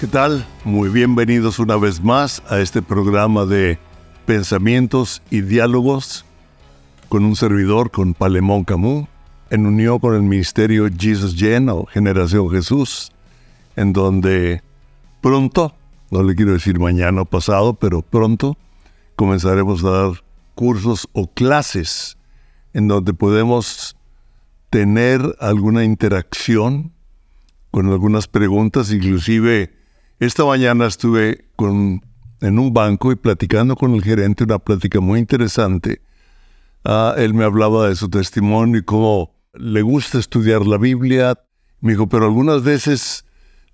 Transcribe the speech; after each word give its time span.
¿Qué 0.00 0.06
tal? 0.06 0.46
Muy 0.64 0.90
bienvenidos 0.90 1.58
una 1.58 1.76
vez 1.76 2.00
más 2.00 2.40
a 2.48 2.60
este 2.60 2.82
programa 2.82 3.46
de 3.46 3.80
pensamientos 4.26 5.22
y 5.28 5.40
diálogos 5.40 6.24
con 7.08 7.24
un 7.24 7.34
servidor, 7.34 7.90
con 7.90 8.14
Palemón 8.14 8.62
Camus, 8.62 9.08
en 9.50 9.66
unión 9.66 9.98
con 9.98 10.14
el 10.14 10.22
ministerio 10.22 10.88
Jesus 10.96 11.34
Gen 11.34 11.68
o 11.68 11.84
Generación 11.86 12.48
Jesús, 12.48 13.10
en 13.74 13.92
donde 13.92 14.62
pronto, 15.20 15.74
no 16.12 16.22
le 16.22 16.36
quiero 16.36 16.52
decir 16.52 16.78
mañana 16.78 17.22
o 17.22 17.24
pasado, 17.24 17.74
pero 17.74 18.00
pronto 18.00 18.56
comenzaremos 19.16 19.82
a 19.82 19.90
dar 19.90 20.12
cursos 20.54 21.08
o 21.12 21.26
clases 21.26 22.16
en 22.72 22.86
donde 22.86 23.14
podemos 23.14 23.96
tener 24.70 25.20
alguna 25.40 25.82
interacción 25.82 26.92
con 27.72 27.88
algunas 27.90 28.28
preguntas, 28.28 28.92
inclusive 28.92 29.77
esta 30.18 30.44
mañana 30.44 30.86
estuve 30.86 31.46
en 31.58 32.58
un 32.58 32.72
banco 32.72 33.12
y 33.12 33.16
platicando 33.16 33.76
con 33.76 33.94
el 33.94 34.02
gerente, 34.02 34.44
una 34.44 34.58
plática 34.58 35.00
muy 35.00 35.20
interesante. 35.20 36.02
Ah, 36.84 37.14
él 37.16 37.34
me 37.34 37.44
hablaba 37.44 37.88
de 37.88 37.96
su 37.96 38.08
testimonio 38.08 38.78
y 38.78 38.84
cómo 38.84 39.34
le 39.54 39.82
gusta 39.82 40.18
estudiar 40.18 40.66
la 40.66 40.78
Biblia. 40.78 41.38
Me 41.80 41.92
dijo, 41.92 42.08
pero 42.08 42.24
algunas 42.24 42.62
veces 42.62 43.24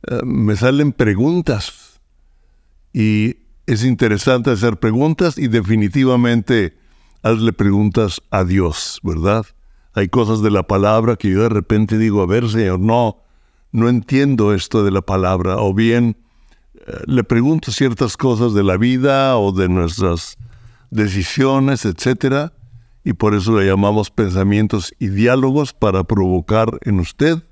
eh, 0.06 0.20
me 0.24 0.56
salen 0.56 0.92
preguntas 0.92 2.00
y 2.92 3.36
es 3.66 3.84
interesante 3.84 4.50
hacer 4.50 4.78
preguntas 4.78 5.38
y 5.38 5.48
definitivamente 5.48 6.76
hazle 7.22 7.52
preguntas 7.54 8.20
a 8.30 8.44
Dios, 8.44 9.00
¿verdad? 9.02 9.46
Hay 9.94 10.08
cosas 10.08 10.42
de 10.42 10.50
la 10.50 10.64
palabra 10.64 11.16
que 11.16 11.30
yo 11.30 11.42
de 11.42 11.48
repente 11.48 11.96
digo, 11.96 12.20
a 12.22 12.26
ver, 12.26 12.48
Señor, 12.50 12.80
no, 12.80 13.22
no 13.72 13.88
entiendo 13.88 14.52
esto 14.52 14.84
de 14.84 14.90
la 14.90 15.02
palabra, 15.02 15.56
o 15.56 15.72
bien 15.72 16.16
le 17.06 17.24
pregunto 17.24 17.72
ciertas 17.72 18.16
cosas 18.16 18.54
de 18.54 18.62
la 18.62 18.76
vida 18.76 19.38
o 19.38 19.52
de 19.52 19.68
nuestras 19.68 20.36
decisiones, 20.90 21.84
etc. 21.84 22.52
Y 23.04 23.14
por 23.14 23.34
eso 23.34 23.58
le 23.58 23.66
llamamos 23.66 24.10
pensamientos 24.10 24.94
y 24.98 25.08
diálogos 25.08 25.72
para 25.72 26.04
provocar 26.04 26.78
en 26.82 27.00
usted 27.00 27.42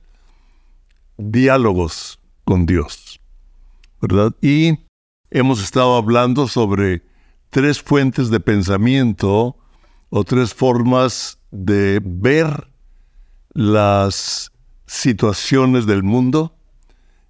diálogos 1.16 2.18
con 2.44 2.66
Dios. 2.66 3.20
¿Verdad? 4.00 4.32
Y 4.40 4.78
hemos 5.30 5.62
estado 5.62 5.96
hablando 5.96 6.48
sobre 6.48 7.02
tres 7.50 7.80
fuentes 7.80 8.30
de 8.30 8.40
pensamiento 8.40 9.56
o 10.10 10.24
tres 10.24 10.54
formas 10.54 11.38
de 11.50 12.00
ver 12.04 12.68
las 13.54 14.52
situaciones 14.86 15.86
del 15.86 16.02
mundo 16.02 16.54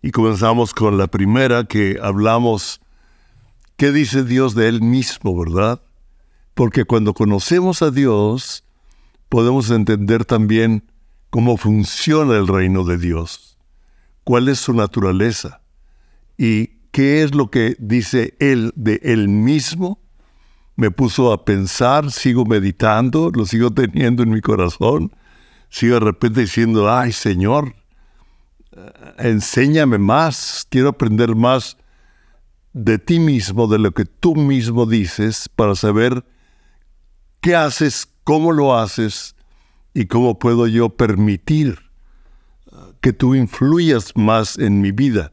y 0.03 0.11
comenzamos 0.11 0.75
con 0.75 0.99
la 0.99 1.07
primera 1.07 1.65
que 1.65 1.99
hablamos, 2.03 2.81
¿qué 3.77 3.93
dice 3.93 4.25
Dios 4.25 4.57
de 4.57 4.69
Él 4.69 4.83
mismo, 4.83 5.39
verdad? 5.39 5.81
Porque 6.55 6.85
cuando 6.85 7.15
conocemos 7.15 7.83
a 7.83 7.93
Dios, 7.93 8.65
podemos 9.29 9.71
entender 9.71 10.25
también 10.25 10.91
cómo 11.31 11.57
funciona 11.57 12.37
el 12.37 12.49
reino 12.49 12.85
de 12.85 12.99
Dios, 12.99 13.57
cuál 14.25 14.49
es 14.49 14.59
su 14.59 14.75
naturaleza 14.75 15.63
y 16.37 16.67
qué 16.91 17.23
es 17.23 17.33
lo 17.35 17.51
que 17.51 17.77
dice 17.79 18.35
Él 18.41 18.73
de 18.75 19.01
Él 19.05 19.29
mismo. 19.29 20.01
Me 20.75 20.91
puso 20.91 21.33
a 21.33 21.45
pensar, 21.45 22.11
sigo 22.11 22.45
meditando, 22.45 23.31
lo 23.33 23.47
sigo 23.47 23.71
teniendo 23.71 24.25
en 24.25 24.31
mi 24.31 24.41
corazón, 24.41 25.15
sigo 25.71 25.95
de 25.95 26.01
repente 26.01 26.41
diciendo, 26.41 26.91
ay 26.91 27.13
Señor, 27.13 27.77
enséñame 29.19 29.99
más, 29.99 30.67
quiero 30.69 30.91
aprender 30.91 31.35
más 31.35 31.77
de 32.73 32.99
ti 32.99 33.19
mismo, 33.19 33.67
de 33.67 33.79
lo 33.79 33.93
que 33.93 34.05
tú 34.05 34.35
mismo 34.35 34.87
dices, 34.87 35.49
para 35.49 35.75
saber 35.75 36.25
qué 37.41 37.55
haces, 37.55 38.09
cómo 38.25 38.53
lo 38.53 38.79
haces 38.79 39.35
y 39.95 40.07
cómo 40.07 40.39
puedo 40.39 40.67
yo 40.67 40.91
permitir 40.91 41.79
que 43.01 43.13
tú 43.13 43.35
influyas 43.35 44.13
más 44.17 44.59
en 44.59 44.81
mi 44.81 44.93
vida, 44.93 45.33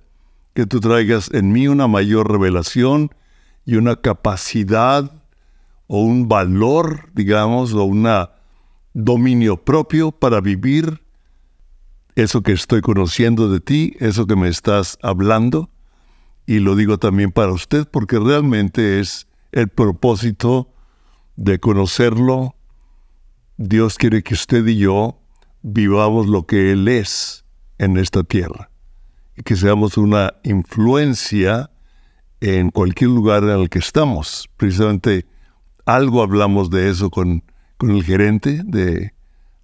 que 0.54 0.66
tú 0.66 0.80
traigas 0.80 1.30
en 1.32 1.52
mí 1.52 1.68
una 1.68 1.88
mayor 1.88 2.30
revelación 2.32 3.14
y 3.66 3.76
una 3.76 3.96
capacidad 3.96 5.12
o 5.88 6.02
un 6.02 6.28
valor, 6.28 7.10
digamos, 7.14 7.74
o 7.74 7.84
un 7.84 8.08
dominio 8.94 9.64
propio 9.64 10.12
para 10.12 10.42
vivir 10.42 11.02
eso 12.24 12.42
que 12.42 12.52
estoy 12.52 12.82
conociendo 12.82 13.50
de 13.50 13.60
ti, 13.60 13.96
eso 14.00 14.28
que 14.28 14.36
me 14.36 14.48
estás 14.48 14.98
hablando, 15.02 15.70
y 16.46 16.60
lo 16.60 16.76
digo 16.76 16.98
también 16.98 17.32
para 17.32 17.52
usted 17.52 17.88
porque 17.88 18.20
realmente 18.20 19.00
es 19.00 19.28
el 19.52 19.68
propósito 19.68 20.74
de 21.36 21.60
conocerlo. 21.60 22.56
Dios 23.58 23.98
quiere 23.98 24.24
que 24.24 24.34
usted 24.34 24.66
y 24.66 24.78
yo 24.78 25.20
vivamos 25.62 26.28
lo 26.28 26.46
que 26.46 26.72
Él 26.72 26.88
es 26.88 27.46
en 27.78 27.98
esta 27.98 28.24
tierra 28.24 28.70
y 29.38 29.44
que 29.44 29.56
seamos 29.56 29.98
una 29.98 30.34
influencia 30.44 31.70
en 32.42 32.72
cualquier 32.72 33.12
lugar 33.12 33.44
en 33.44 33.52
el 33.52 33.70
que 33.70 33.80
estamos. 33.80 34.50
Precisamente 34.58 35.26
algo 35.86 36.22
hablamos 36.22 36.70
de 36.70 36.90
eso 36.90 37.10
con, 37.10 37.44
con 37.78 37.92
el 37.92 38.04
gerente 38.04 38.62
de, 38.66 39.14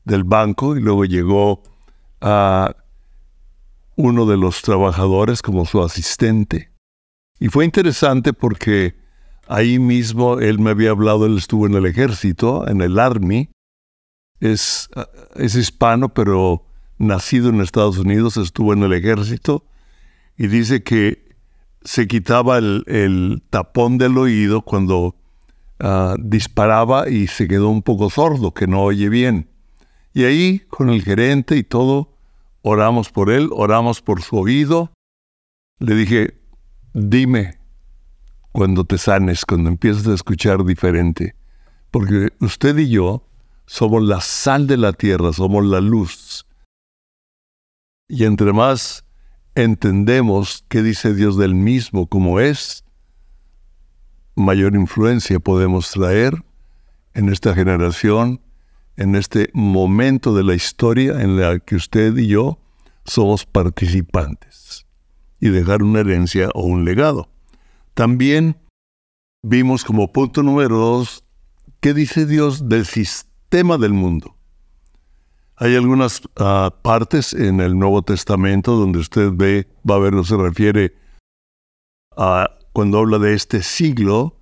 del 0.04 0.24
banco 0.24 0.78
y 0.78 0.82
luego 0.82 1.06
llegó 1.06 1.64
a 2.28 2.76
uno 3.96 4.26
de 4.26 4.36
los 4.36 4.64
trabajadores 4.64 5.44
como 5.44 5.68
su 5.68 5.84
asistente. 5.84 6.72
Y 7.40 7.50
fue 7.50 7.66
interesante 7.66 8.34
porque 8.34 8.96
ahí 9.48 9.78
mismo 9.78 10.40
él 10.40 10.58
me 10.58 10.72
había 10.72 10.90
hablado, 10.90 11.28
él 11.28 11.38
estuvo 11.38 11.68
en 11.68 11.76
el 11.76 11.86
ejército, 11.86 12.68
en 12.68 12.82
el 12.82 12.98
Army, 12.98 13.52
es, 14.40 14.90
es 15.36 15.54
hispano, 15.54 16.16
pero 16.16 16.66
nacido 16.98 17.50
en 17.50 17.62
Estados 17.62 18.00
Unidos, 18.00 18.38
estuvo 18.38 18.74
en 18.74 18.82
el 18.82 18.94
ejército, 18.94 19.64
y 20.36 20.48
dice 20.48 20.82
que 20.82 21.36
se 21.84 22.08
quitaba 22.08 22.58
el, 22.58 23.44
tapón 23.52 24.00
del 24.00 24.18
oído 24.18 24.64
cuando 24.64 25.16
ah, 25.80 26.16
disparaba 26.20 27.08
y 27.08 27.28
se 27.28 27.48
quedó 27.48 27.70
un 27.70 27.84
poco 27.84 28.10
sordo, 28.10 28.52
que 28.52 28.66
no 28.66 28.82
oye 28.82 29.10
bien. 29.10 29.48
Y 30.12 30.24
ahí, 30.24 30.60
con 30.70 30.90
el 30.90 31.04
gerente 31.04 31.56
y 31.56 31.64
todo, 31.64 32.15
oramos 32.68 33.12
por 33.12 33.30
él, 33.30 33.50
oramos 33.52 34.02
por 34.02 34.24
su 34.24 34.38
oído. 34.38 34.92
Le 35.78 35.94
dije, 35.94 36.42
dime 36.94 37.60
cuando 38.52 38.86
te 38.86 38.98
sanes, 38.98 39.46
cuando 39.46 39.70
empieces 39.70 40.08
a 40.08 40.16
escuchar 40.16 40.66
diferente, 40.66 41.36
porque 41.92 42.30
usted 42.40 42.76
y 42.80 42.90
yo 42.90 43.30
somos 43.68 44.02
la 44.02 44.20
sal 44.20 44.66
de 44.66 44.78
la 44.78 44.94
tierra, 44.94 45.32
somos 45.32 45.64
la 45.64 45.80
luz. 45.80 46.48
Y 48.08 48.24
entre 48.24 48.52
más 48.52 49.06
entendemos 49.54 50.66
qué 50.68 50.82
dice 50.82 51.14
Dios 51.14 51.38
del 51.38 51.54
mismo 51.54 52.08
como 52.08 52.40
es, 52.40 52.84
mayor 54.36 54.74
influencia 54.74 55.40
podemos 55.40 55.92
traer 55.92 56.44
en 57.14 57.30
esta 57.30 57.54
generación 57.54 58.42
en 58.98 59.16
este 59.16 59.50
momento 59.54 60.34
de 60.36 60.44
la 60.44 60.56
historia 60.56 61.22
en 61.22 61.40
la 61.40 61.60
que 61.60 61.76
usted 61.76 62.16
y 62.18 62.28
yo 62.28 62.60
somos 63.06 63.46
participantes 63.46 64.86
y 65.40 65.50
dejar 65.50 65.84
una 65.84 66.00
herencia 66.00 66.50
o 66.54 66.64
un 66.64 66.86
legado. 66.86 67.30
También 67.94 68.58
vimos 69.44 69.84
como 69.84 70.12
punto 70.12 70.44
número 70.44 70.78
dos, 70.78 71.24
¿qué 71.80 71.94
dice 71.94 72.26
Dios 72.26 72.68
del 72.68 72.86
sistema 72.86 73.78
del 73.78 73.94
mundo? 73.94 74.36
Hay 75.58 75.76
algunas 75.76 76.22
ah, 76.38 76.74
partes 76.82 77.34
en 77.34 77.62
el 77.62 77.78
Nuevo 77.78 78.02
Testamento 78.02 78.76
donde 78.76 79.00
usted 79.00 79.32
ve, 79.34 79.68
va 79.90 79.96
a 79.96 80.00
ver, 80.00 80.14
no 80.14 80.24
se 80.24 80.36
refiere 80.36 80.96
a 82.18 82.50
cuando 82.74 83.00
habla 83.00 83.20
de 83.20 83.34
este 83.34 83.64
siglo, 83.64 84.36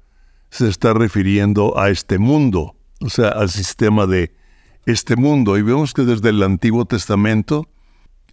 se 0.49 0.67
está 0.67 0.93
refiriendo 0.93 1.77
a 1.77 1.89
este 1.89 2.17
mundo, 2.17 2.75
o 2.99 3.09
sea, 3.09 3.29
al 3.29 3.49
sistema 3.49 4.07
de 4.07 4.33
este 4.85 5.15
mundo. 5.15 5.57
Y 5.57 5.61
vemos 5.61 5.93
que 5.93 6.03
desde 6.03 6.29
el 6.29 6.43
Antiguo 6.43 6.85
Testamento, 6.85 7.67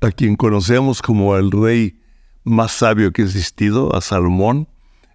a 0.01 0.11
quien 0.11 0.37
conocemos 0.37 1.03
como 1.03 1.37
el 1.37 1.51
rey 1.51 2.01
más 2.45 2.73
sabio 2.73 3.13
que 3.13 3.23
ha 3.23 3.25
existido, 3.27 3.95
a 3.95 4.01
Salomón, 4.01 4.69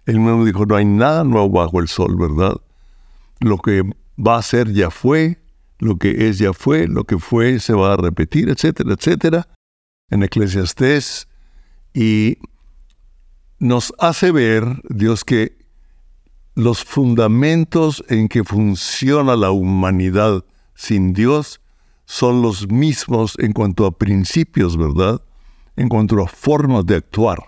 él 0.06 0.20
mismo 0.20 0.44
dijo, 0.44 0.66
no 0.66 0.76
hay 0.76 0.84
nada 0.84 1.24
nuevo 1.24 1.50
bajo 1.50 1.80
el 1.80 1.88
sol, 1.88 2.16
¿verdad? 2.16 2.56
Lo 3.40 3.58
que 3.58 3.82
va 4.16 4.36
a 4.36 4.42
ser 4.42 4.72
ya 4.72 4.90
fue, 4.90 5.42
lo 5.78 5.96
que 5.96 6.28
es 6.28 6.38
ya 6.38 6.52
fue, 6.52 6.86
lo 6.86 7.04
que 7.04 7.18
fue 7.18 7.58
se 7.58 7.74
va 7.74 7.94
a 7.94 7.96
repetir, 7.96 8.48
etcétera, 8.48 8.94
etcétera, 8.94 9.48
en 10.10 10.22
Eclesiastés. 10.22 11.28
Y 11.92 12.38
nos 13.58 13.92
hace 13.98 14.30
ver, 14.30 14.64
Dios, 14.88 15.24
que 15.24 15.58
los 16.54 16.84
fundamentos 16.84 18.04
en 18.08 18.28
que 18.28 18.44
funciona 18.44 19.36
la 19.36 19.50
humanidad 19.50 20.44
sin 20.76 21.12
Dios 21.12 21.60
son 22.04 22.40
los 22.40 22.68
mismos 22.68 23.36
en 23.40 23.52
cuanto 23.52 23.84
a 23.84 23.98
principios, 23.98 24.76
¿verdad? 24.76 25.20
En 25.74 25.88
cuanto 25.88 26.22
a 26.22 26.28
formas 26.28 26.86
de 26.86 26.94
actuar. 26.94 27.38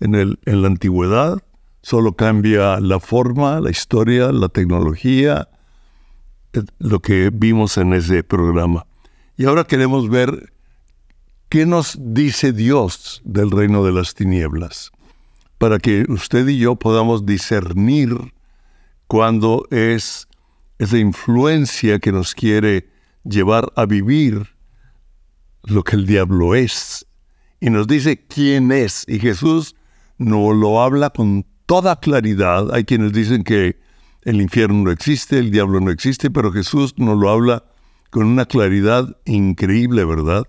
en, 0.00 0.14
el, 0.14 0.40
en 0.46 0.62
la 0.62 0.68
antigüedad, 0.68 1.42
solo 1.82 2.14
cambia 2.14 2.80
la 2.80 2.98
forma, 3.00 3.60
la 3.60 3.70
historia, 3.70 4.32
la 4.32 4.48
tecnología, 4.48 5.48
eh, 6.52 6.62
lo 6.78 7.00
que 7.00 7.30
vimos 7.32 7.76
en 7.76 7.92
ese 7.92 8.24
programa. 8.24 8.86
Y 9.36 9.44
ahora 9.44 9.64
queremos 9.64 10.08
ver 10.08 10.52
qué 11.48 11.66
nos 11.66 11.96
dice 11.98 12.52
Dios 12.52 13.22
del 13.24 13.50
reino 13.50 13.84
de 13.84 13.92
las 13.92 14.14
tinieblas, 14.14 14.90
para 15.58 15.78
que 15.78 16.04
usted 16.08 16.48
y 16.48 16.58
yo 16.58 16.76
podamos 16.76 17.26
discernir 17.26 18.32
cuando 19.06 19.66
es 19.70 20.28
esa 20.80 20.96
influencia 20.96 21.98
que 21.98 22.10
nos 22.10 22.34
quiere 22.34 22.88
llevar 23.22 23.70
a 23.76 23.84
vivir 23.84 24.48
lo 25.62 25.84
que 25.84 25.94
el 25.94 26.06
diablo 26.06 26.54
es. 26.54 27.06
Y 27.60 27.68
nos 27.68 27.86
dice 27.86 28.26
quién 28.26 28.72
es. 28.72 29.04
Y 29.06 29.18
Jesús 29.18 29.76
no 30.16 30.54
lo 30.54 30.80
habla 30.80 31.10
con 31.10 31.44
toda 31.66 32.00
claridad. 32.00 32.72
Hay 32.72 32.84
quienes 32.84 33.12
dicen 33.12 33.44
que 33.44 33.78
el 34.22 34.40
infierno 34.40 34.84
no 34.84 34.90
existe, 34.90 35.38
el 35.38 35.50
diablo 35.50 35.80
no 35.80 35.90
existe, 35.90 36.30
pero 36.30 36.50
Jesús 36.50 36.94
nos 36.96 37.18
lo 37.18 37.28
habla 37.28 37.64
con 38.08 38.24
una 38.24 38.46
claridad 38.46 39.18
increíble, 39.26 40.06
¿verdad? 40.06 40.44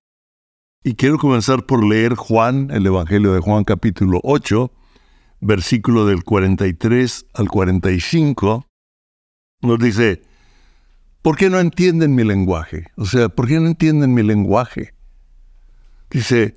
Y 0.81 0.95
quiero 0.95 1.17
comenzar 1.17 1.65
por 1.65 1.83
leer 1.83 2.15
Juan, 2.15 2.69
el 2.71 2.85
Evangelio 2.85 3.33
de 3.33 3.41
Juan 3.41 3.65
capítulo 3.65 4.21
8, 4.23 4.71
versículo 5.41 6.05
del 6.05 6.23
43 6.23 7.25
al 7.33 7.49
45. 7.49 8.70
Nos 9.61 9.79
dice, 9.79 10.23
¿por 11.21 11.37
qué 11.37 11.49
no 11.49 11.59
entienden 11.59 12.15
mi 12.15 12.23
lenguaje? 12.23 12.87
O 12.95 13.05
sea, 13.05 13.29
¿por 13.29 13.47
qué 13.47 13.59
no 13.59 13.67
entienden 13.67 14.13
mi 14.13 14.23
lenguaje? 14.23 14.93
Dice, 16.09 16.55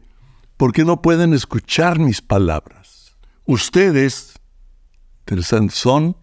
¿por 0.56 0.72
qué 0.72 0.84
no 0.84 1.02
pueden 1.02 1.34
escuchar 1.34 1.98
mis 1.98 2.22
palabras? 2.22 3.16
Ustedes, 3.44 4.40
son 5.70 6.16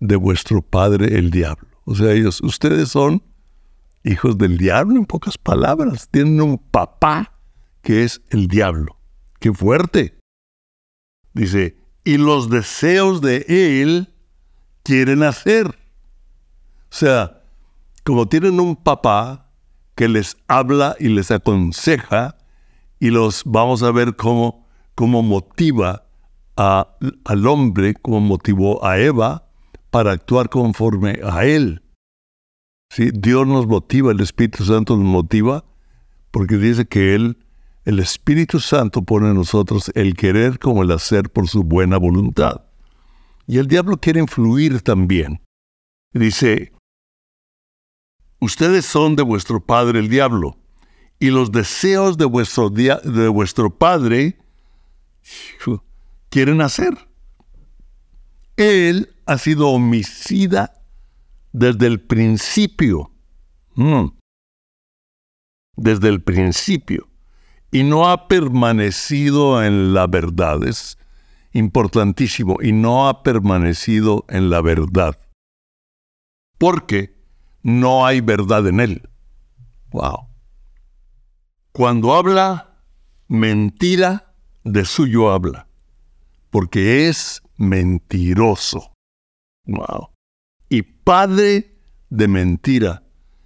de 0.00 0.16
vuestro 0.16 0.62
padre 0.62 1.18
el 1.18 1.30
diablo. 1.30 1.68
O 1.84 1.94
sea, 1.94 2.12
ellos, 2.12 2.40
ustedes 2.40 2.90
son 2.90 3.22
hijos 4.04 4.38
del 4.38 4.56
diablo, 4.56 4.96
en 4.96 5.06
pocas 5.06 5.36
palabras. 5.36 6.08
Tienen 6.10 6.40
un 6.40 6.58
papá 6.58 7.38
que 7.82 8.04
es 8.04 8.22
el 8.30 8.48
diablo. 8.48 8.98
¡Qué 9.40 9.52
fuerte! 9.52 10.16
Dice, 11.32 11.76
y 12.04 12.18
los 12.18 12.50
deseos 12.50 13.20
de 13.20 13.44
él 13.48 14.14
quieren 14.82 15.22
hacer. 15.22 15.83
Sea, 16.94 17.42
como 18.04 18.28
tienen 18.28 18.60
un 18.60 18.76
papá 18.76 19.50
que 19.96 20.08
les 20.08 20.36
habla 20.46 20.94
y 21.00 21.08
les 21.08 21.32
aconseja, 21.32 22.36
y 23.00 23.10
los 23.10 23.42
vamos 23.44 23.82
a 23.82 23.90
ver 23.90 24.14
cómo, 24.14 24.68
cómo 24.94 25.20
motiva 25.20 26.06
al 26.54 27.46
hombre, 27.48 27.94
cómo 27.94 28.20
motivó 28.20 28.86
a 28.86 29.00
Eva 29.00 29.48
para 29.90 30.12
actuar 30.12 30.48
conforme 30.48 31.18
a 31.24 31.44
él. 31.44 31.82
¿Sí? 32.90 33.10
Dios 33.12 33.44
nos 33.44 33.66
motiva, 33.66 34.12
el 34.12 34.20
Espíritu 34.20 34.62
Santo 34.62 34.96
nos 34.96 35.04
motiva, 35.04 35.64
porque 36.30 36.58
dice 36.58 36.86
que 36.86 37.16
Él, 37.16 37.38
el 37.84 37.98
Espíritu 37.98 38.60
Santo 38.60 39.02
pone 39.02 39.30
en 39.30 39.34
nosotros 39.34 39.90
el 39.96 40.14
querer 40.14 40.60
como 40.60 40.84
el 40.84 40.92
hacer 40.92 41.28
por 41.28 41.48
su 41.48 41.64
buena 41.64 41.96
voluntad. 41.96 42.66
Y 43.48 43.58
el 43.58 43.66
diablo 43.66 43.96
quiere 43.96 44.20
influir 44.20 44.80
también. 44.82 45.40
Dice, 46.12 46.73
ustedes 48.44 48.84
son 48.86 49.16
de 49.16 49.22
vuestro 49.22 49.64
padre 49.64 49.98
el 49.98 50.08
diablo, 50.08 50.56
y 51.18 51.30
los 51.30 51.50
deseos 51.52 52.18
de 52.18 52.24
vuestro, 52.24 52.70
de 52.70 53.28
vuestro 53.28 53.76
padre 53.76 54.38
quieren 56.28 56.60
hacer. 56.60 57.08
Él 58.56 59.14
ha 59.26 59.38
sido 59.38 59.68
homicida 59.68 60.82
desde 61.52 61.86
el 61.86 62.00
principio. 62.00 63.10
Mm. 63.74 64.06
Desde 65.76 66.08
el 66.08 66.22
principio. 66.22 67.08
Y 67.70 67.82
no 67.82 68.08
ha 68.08 68.28
permanecido 68.28 69.64
en 69.64 69.94
la 69.94 70.06
verdad. 70.06 70.62
Es 70.64 70.98
importantísimo. 71.52 72.58
Y 72.60 72.72
no 72.72 73.08
ha 73.08 73.22
permanecido 73.22 74.24
en 74.28 74.50
la 74.50 74.60
verdad. 74.60 75.18
Porque 76.58 77.13
no 77.64 78.06
hay 78.06 78.20
verdad 78.20 78.68
en 78.68 78.78
él. 78.78 79.10
Wow. 79.90 80.28
Cuando 81.72 82.14
habla 82.14 82.78
mentira, 83.26 84.32
de 84.62 84.84
suyo 84.84 85.32
habla. 85.32 85.66
Porque 86.50 87.08
es 87.08 87.42
mentiroso. 87.56 88.92
Wow 89.66 90.14
y 90.68 90.82
padre 90.82 91.78
de 92.10 92.28
mentira. 92.28 93.02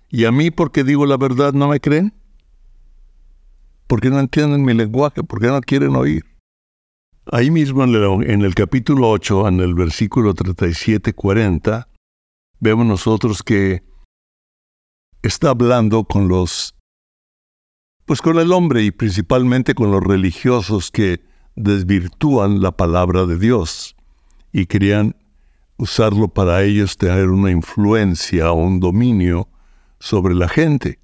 ¿Y 0.09 0.25
a 0.25 0.33
mí 0.33 0.51
porque 0.51 0.85
digo 0.85 1.05
la 1.05 1.19
verdad 1.19 1.53
no 1.53 1.69
me 1.69 1.81
creen? 1.81 2.15
¿Por 3.87 4.01
qué 4.01 4.09
no 4.09 4.19
entienden 4.19 4.65
mi 4.65 4.75
lenguaje? 4.75 5.23
¿Por 5.23 5.41
qué 5.41 5.49
no 5.49 5.61
quieren 5.61 5.95
oír? 5.97 6.25
Ahí 7.31 7.51
mismo 7.51 7.85
en 7.85 8.43
el, 8.43 8.55
capítulo 8.55 9.11
8, 9.11 9.49
en 9.49 9.61
el 9.61 9.75
versículo 9.75 10.35
37-40, 10.35 11.89
vemos 12.61 12.87
nosotros 12.87 13.43
que 13.43 13.83
está 15.23 15.51
hablando 15.51 16.05
con 16.05 16.29
los, 16.29 16.75
pues 18.05 18.23
con 18.23 18.39
el 18.39 18.53
hombre 18.53 18.83
y 18.83 18.91
principalmente 18.91 19.75
con 19.75 19.91
los 19.91 20.03
religiosos 20.03 20.91
que 20.91 21.23
desvirtúan 21.57 22.63
la 22.63 22.73
palabra 22.73 23.27
de 23.27 23.39
Dios 23.39 23.97
y 24.53 24.67
querían 24.67 25.17
usarlo 25.77 26.29
para 26.29 26.63
ellos 26.63 26.97
tener 26.97 27.29
una 27.29 27.51
influencia 27.51 28.51
o 28.53 28.55
un 28.55 28.81
dominio 28.81 29.49
sobre 30.01 30.35
la 30.35 30.49
gente. 30.49 30.99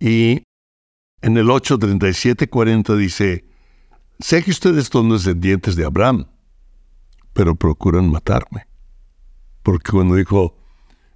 Y 0.00 0.42
en 1.22 1.36
el 1.36 1.48
8.37.40 1.48 2.96
dice, 2.96 3.44
sé 4.18 4.42
que 4.42 4.50
ustedes 4.50 4.86
son 4.86 5.10
descendientes 5.10 5.76
de 5.76 5.84
Abraham, 5.84 6.26
pero 7.32 7.54
procuran 7.54 8.10
matarme. 8.10 8.66
Porque 9.62 9.90
cuando 9.92 10.14
dijo, 10.14 10.56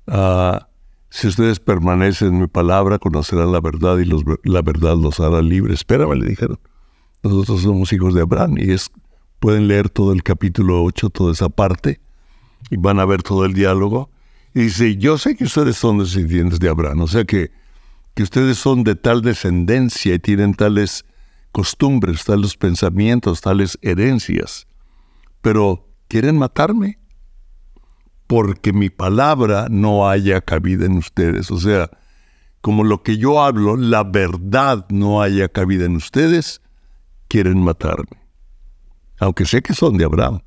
ah, 0.07 0.69
si 1.15 1.27
ustedes 1.29 1.61
permanecen 1.61 2.29
en 2.29 2.41
mi 2.41 2.47
palabra, 2.47 2.99
conocerán 2.99 3.53
la 3.53 3.61
verdad 3.61 3.99
y 3.99 4.07
la 4.49 4.63
verdad 4.63 4.97
los 4.97 5.21
hará 5.21 5.43
libres. 5.43 5.81
Espérame, 5.81 6.15
le 6.15 6.27
dijeron. 6.27 6.59
Nosotros 7.23 7.61
somos 7.61 7.93
hijos 7.93 8.15
de 8.15 8.23
Abraham 8.23 8.57
y 8.57 8.73
es, 8.73 8.91
pueden 9.39 9.69
leer 9.69 9.91
todo 9.91 10.15
el 10.15 10.23
capítulo 10.23 10.83
8, 10.83 11.11
toda 11.11 11.33
esa 11.33 11.51
parte 11.51 12.01
y 12.71 12.79
van 12.79 12.99
a 12.99 13.05
ver 13.05 13.23
todo 13.23 13.45
el 13.45 13.53
diálogo. 13.53 14.11
Y 14.55 14.61
dice, 14.63 14.97
yo 14.97 15.19
sé 15.19 15.37
que 15.37 15.45
ustedes 15.45 15.77
son 15.77 15.99
descendientes 15.99 16.59
de 16.59 16.71
Abraham, 16.71 17.03
o 17.03 17.07
sea 17.07 17.25
que, 17.25 17.51
que 18.15 18.23
ustedes 18.23 18.57
son 18.57 18.83
de 18.83 18.95
tal 18.95 19.21
descendencia 19.21 20.15
y 20.15 20.19
tienen 20.19 20.55
tales 20.55 21.05
costumbres, 21.53 22.25
tales 22.25 22.57
pensamientos, 22.57 23.43
tales 23.43 23.79
herencias, 23.83 24.67
pero 25.43 25.87
quieren 26.09 26.39
matarme 26.39 27.02
porque 28.33 28.73
mi 28.73 28.89
palabra 28.89 29.67
no 29.69 30.09
haya 30.09 30.41
cabida 30.41 30.87
en 30.87 30.97
ustedes. 30.97 31.51
O 31.51 31.59
sea, 31.59 31.91
como 32.63 32.83
lo 32.83 33.03
que 33.03 33.19
yo 33.19 33.43
hablo, 33.43 33.77
la 33.77 34.05
verdad 34.05 34.87
no 34.89 35.21
haya 35.21 35.51
cabida 35.51 35.85
en 35.85 35.97
ustedes, 35.97 36.63
quieren 37.29 37.63
matarme. 37.63 38.23
Aunque 39.21 39.45
sé 39.45 39.61
que 39.61 39.75
son 39.75 39.99
de 39.99 40.07
Abraham. 40.07 40.41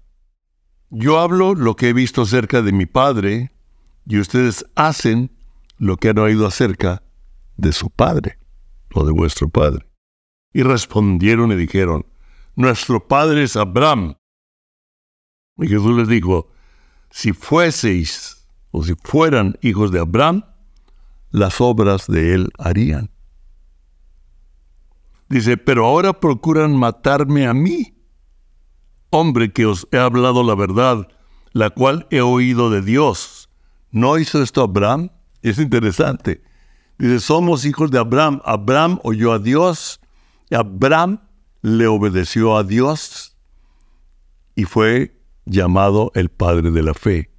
Yo 0.89 1.19
hablo 1.19 1.53
lo 1.53 1.75
que 1.75 1.89
he 1.89 1.93
visto 1.93 2.23
acerca 2.23 2.63
de 2.63 2.71
mi 2.71 2.87
Padre 2.87 3.51
y 4.07 4.17
ustedes 4.17 4.65
hacen 4.73 5.29
lo 5.77 5.97
que 5.97 6.09
han 6.09 6.17
oído 6.17 6.47
acerca 6.47 7.03
de 7.55 7.71
su 7.71 7.91
Padre 7.91 8.39
o 8.95 9.05
de 9.05 9.11
vuestro 9.11 9.47
Padre. 9.47 9.85
Y 10.53 10.63
respondieron 10.63 11.51
y 11.51 11.55
dijeron, 11.55 12.07
Nuestro 12.55 13.07
Padre 13.07 13.43
es 13.43 13.55
Abraham. 13.55 14.15
Y 15.57 15.67
Jesús 15.67 15.95
les 15.95 16.07
dijo, 16.07 16.49
si 17.09 17.33
fueseis 17.33 18.47
o 18.71 18.83
si 18.83 18.93
fueran 19.03 19.57
hijos 19.61 19.91
de 19.91 19.99
Abraham, 19.99 20.43
las 21.31 21.59
obras 21.61 22.07
de 22.07 22.33
él 22.33 22.49
harían. 22.57 23.09
Dice, 25.29 25.57
pero 25.57 25.85
ahora 25.85 26.19
procuran 26.19 26.75
matarme 26.75 27.47
a 27.47 27.53
mí 27.53 27.95
hombre 29.09 29.51
que 29.51 29.65
os 29.65 29.87
he 29.91 29.97
hablado 29.97 30.43
la 30.43 30.55
verdad, 30.55 31.07
la 31.53 31.69
cual 31.69 32.07
he 32.09 32.21
oído 32.21 32.69
de 32.69 32.81
Dios. 32.81 33.49
¿No 33.91 34.17
hizo 34.17 34.41
esto 34.41 34.61
Abraham? 34.61 35.09
Es 35.41 35.57
interesante. 35.57 36.43
Dice, 36.97 37.19
somos 37.19 37.65
hijos 37.65 37.91
de 37.91 37.99
Abraham. 37.99 38.41
Abraham 38.43 38.99
oyó 39.03 39.31
a 39.31 39.39
Dios, 39.39 40.01
Abraham 40.51 41.21
le 41.61 41.87
obedeció 41.87 42.57
a 42.57 42.63
Dios 42.63 43.35
y 44.55 44.65
fue 44.65 45.14
llamado 45.45 46.11
el 46.15 46.29
padre 46.29 46.71
de 46.71 46.83
la 46.83 46.93
fe. 46.93 47.31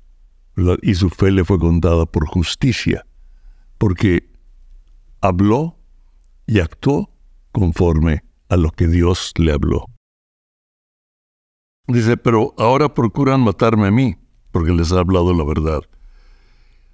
Y 0.83 0.95
su 0.95 1.11
fe 1.11 1.31
le 1.31 1.45
fue 1.45 1.59
contada 1.59 2.07
por 2.07 2.27
justicia, 2.27 3.07
porque 3.79 4.31
habló 5.21 5.79
y 6.47 6.61
actuó 6.61 7.11
conforme 7.53 8.25
a 8.49 8.57
lo 8.57 8.71
que 8.71 8.87
Dios 8.87 9.33
le 9.37 9.53
habló. 9.53 9.87
Dice, 11.89 12.17
pero 12.17 12.55
ahora 12.59 12.95
procuran 12.95 13.43
matarme 13.43 13.89
a 13.89 13.91
mí, 13.91 14.17
porque 14.51 14.73
les 14.73 14.93
ha 14.93 15.01
hablado 15.01 15.33
la 15.35 15.45
verdad. 15.45 15.83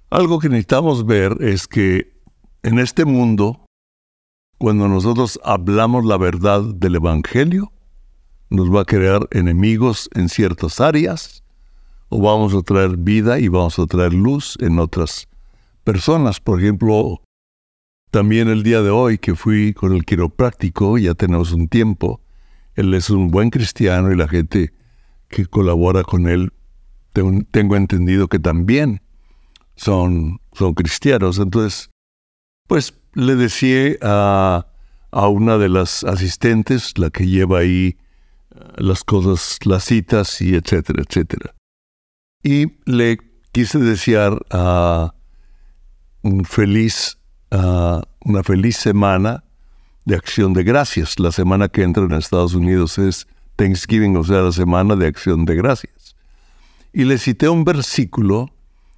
Algo 0.09 0.39
que 0.39 0.49
necesitamos 0.49 1.05
ver 1.05 1.37
es 1.39 1.67
que 1.67 2.13
en 2.61 2.79
este 2.79 3.05
mundo, 3.05 3.65
cuando 4.57 4.87
nosotros 4.87 5.39
hablamos 5.43 6.05
la 6.05 6.17
verdad 6.17 6.61
del 6.61 6.95
Evangelio, 6.95 7.71
nos 8.53 8.73
va 8.73 8.81
a 8.81 8.85
crear 8.85 9.27
enemigos 9.31 10.09
en 10.13 10.29
ciertas 10.29 10.79
áreas, 10.79 11.43
o 12.09 12.21
vamos 12.21 12.53
a 12.53 12.61
traer 12.61 12.97
vida 12.97 13.39
y 13.39 13.47
vamos 13.47 13.79
a 13.79 13.87
traer 13.87 14.13
luz 14.13 14.55
en 14.61 14.77
otras 14.77 15.27
personas. 15.83 16.39
Por 16.39 16.61
ejemplo, 16.61 17.21
también 18.11 18.49
el 18.49 18.61
día 18.61 18.83
de 18.83 18.91
hoy 18.91 19.17
que 19.17 19.33
fui 19.33 19.73
con 19.73 19.93
el 19.93 20.05
quiropráctico, 20.05 20.99
ya 20.99 21.15
tenemos 21.15 21.51
un 21.51 21.67
tiempo, 21.67 22.21
él 22.75 22.93
es 22.93 23.09
un 23.09 23.31
buen 23.31 23.49
cristiano 23.49 24.11
y 24.11 24.15
la 24.15 24.27
gente 24.27 24.71
que 25.29 25.47
colabora 25.47 26.03
con 26.03 26.27
él, 26.27 26.53
tengo, 27.11 27.75
entendido 27.75 28.27
que 28.27 28.37
también 28.37 29.01
son, 29.75 30.41
son 30.53 30.75
cristianos. 30.75 31.39
Entonces, 31.39 31.89
pues 32.67 32.93
le 33.13 33.35
decía 33.35 33.95
a, 34.03 34.67
a 35.09 35.27
una 35.27 35.57
de 35.57 35.69
las 35.69 36.03
asistentes, 36.03 36.95
la 36.99 37.09
que 37.09 37.25
lleva 37.25 37.59
ahí 37.59 37.97
las 38.77 39.03
cosas, 39.03 39.59
las 39.65 39.83
citas 39.83 40.41
y 40.41 40.55
etcétera, 40.55 41.03
etcétera. 41.07 41.53
Y 42.43 42.73
le 42.85 43.17
quise 43.51 43.79
desear 43.79 44.37
un 46.21 46.45
feliz, 46.45 47.17
una 47.51 48.43
feliz 48.43 48.77
semana 48.77 49.43
de 50.05 50.15
acción 50.15 50.53
de 50.53 50.63
gracias. 50.63 51.19
La 51.19 51.31
semana 51.31 51.69
que 51.69 51.83
entra 51.83 52.03
en 52.03 52.11
Estados 52.11 52.53
Unidos 52.53 52.97
es 52.97 53.27
Thanksgiving, 53.55 54.17
o 54.17 54.23
sea, 54.23 54.41
la 54.41 54.51
semana 54.51 54.95
de 54.95 55.07
acción 55.07 55.45
de 55.45 55.55
gracias. 55.55 56.15
Y 56.91 57.05
le 57.05 57.17
cité 57.17 57.49
un 57.49 57.63
versículo 57.63 58.53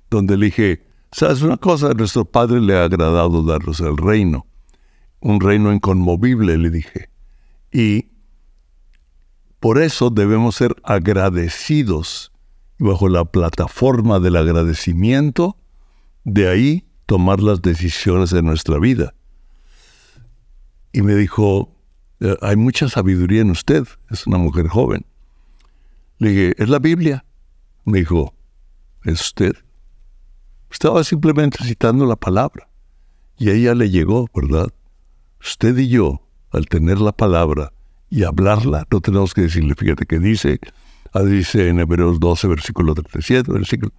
donde 0.09 0.37
le 0.37 0.47
dije, 0.47 0.87
¿sabes 1.11 1.41
una 1.41 1.57
cosa? 1.57 1.91
A 1.91 1.93
nuestro 1.93 2.25
Padre 2.25 2.59
le 2.61 2.75
ha 2.75 2.85
agradado 2.85 3.43
darnos 3.43 3.79
el 3.79 3.97
reino, 3.97 4.47
un 5.19 5.39
reino 5.39 5.71
inconmovible, 5.71 6.57
le 6.57 6.69
dije. 6.69 7.09
Y 7.71 8.09
por 9.65 9.79
eso 9.79 10.11
debemos 10.11 10.57
ser 10.57 10.75
agradecidos 10.83 12.31
bajo 12.77 13.09
la 13.09 13.25
plataforma 13.25 14.19
del 14.19 14.35
agradecimiento, 14.35 15.57
de 16.23 16.47
ahí 16.47 16.87
tomar 17.07 17.39
las 17.39 17.63
decisiones 17.63 18.29
de 18.29 18.43
nuestra 18.43 18.77
vida. 18.77 19.15
Y 20.93 21.01
me 21.01 21.15
dijo, 21.15 21.75
eh, 22.19 22.37
hay 22.43 22.55
mucha 22.57 22.89
sabiduría 22.89 23.41
en 23.41 23.49
usted, 23.49 23.87
es 24.11 24.27
una 24.27 24.37
mujer 24.37 24.67
joven. 24.67 25.03
Le 26.19 26.29
dije, 26.29 26.53
es 26.61 26.69
la 26.69 26.77
Biblia. 26.77 27.25
Me 27.85 27.97
dijo, 27.97 28.35
¿es 29.03 29.19
usted? 29.19 29.55
Estaba 30.69 31.03
simplemente 31.03 31.63
citando 31.63 32.05
la 32.05 32.17
palabra. 32.17 32.69
Y 33.35 33.49
a 33.49 33.53
ella 33.53 33.73
le 33.73 33.89
llegó, 33.89 34.29
¿verdad? 34.31 34.71
Usted 35.41 35.75
y 35.79 35.87
yo, 35.87 36.21
al 36.51 36.67
tener 36.67 36.99
la 36.99 37.13
palabra 37.13 37.73
y 38.09 38.23
hablarla, 38.23 38.85
no 38.91 39.01
tenemos 39.01 39.33
que 39.33 39.41
decirle, 39.41 39.75
fíjate 39.75 40.05
que 40.05 40.19
dice, 40.19 40.59
ah, 41.13 41.23
dice 41.23 41.69
en 41.69 41.79
Hebreos 41.79 42.19
12, 42.19 42.47
versículo 42.47 42.93
37, 42.93 43.51
versículo. 43.51 43.91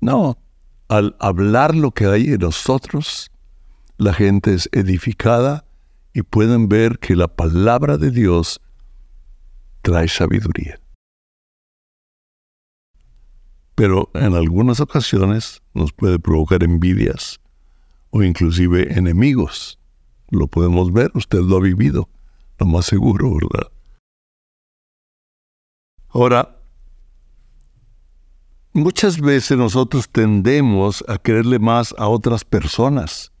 No, 0.00 0.38
al 0.88 1.16
hablar 1.18 1.74
lo 1.74 1.90
que 1.90 2.06
hay 2.06 2.26
en 2.32 2.40
nosotros, 2.40 3.30
la 3.96 4.12
gente 4.12 4.54
es 4.54 4.68
edificada 4.72 5.64
y 6.12 6.22
pueden 6.22 6.68
ver 6.68 6.98
que 6.98 7.16
la 7.16 7.28
palabra 7.28 7.98
de 7.98 8.10
Dios 8.10 8.60
trae 9.82 10.08
sabiduría. 10.08 10.80
Pero 13.74 14.10
en 14.14 14.34
algunas 14.34 14.80
ocasiones 14.80 15.62
nos 15.74 15.92
puede 15.92 16.18
provocar 16.18 16.64
envidias 16.64 17.40
o 18.10 18.22
inclusive 18.22 18.92
enemigos. 18.98 19.78
Lo 20.30 20.48
podemos 20.48 20.92
ver, 20.92 21.10
usted 21.14 21.40
lo 21.40 21.58
ha 21.58 21.60
vivido, 21.60 22.08
lo 22.58 22.66
más 22.66 22.86
seguro, 22.86 23.30
¿verdad? 23.30 23.70
Ahora, 26.08 26.58
Muchas 28.78 29.20
veces 29.20 29.58
nosotros 29.58 30.08
tendemos 30.08 31.04
a 31.08 31.18
creerle 31.18 31.58
más 31.58 31.92
a 31.98 32.06
otras 32.06 32.44
personas, 32.44 33.32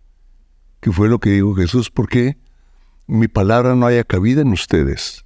que 0.80 0.90
fue 0.90 1.08
lo 1.08 1.20
que 1.20 1.30
dijo 1.30 1.54
Jesús, 1.54 1.90
porque 1.90 2.38
mi 3.06 3.28
palabra 3.28 3.76
no 3.76 3.86
haya 3.86 4.02
cabida 4.02 4.40
en 4.40 4.48
ustedes. 4.48 5.24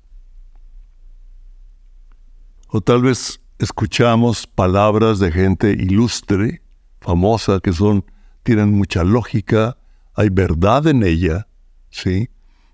O 2.69 2.83
tal 2.83 3.01
vez 3.01 3.41
escuchamos 3.59 4.47
palabras 4.47 5.19
de 5.19 5.33
gente 5.33 5.71
ilustre, 5.71 6.61
famosa, 7.01 7.61
que 7.61 7.73
son, 7.73 8.05
tienen 8.43 8.73
mucha 8.73 9.05
lógica, 9.05 9.79
hay 10.15 10.29
verdad 10.29 10.89
en 10.89 11.05
ella, 11.05 11.47
¿sí? 11.89 12.29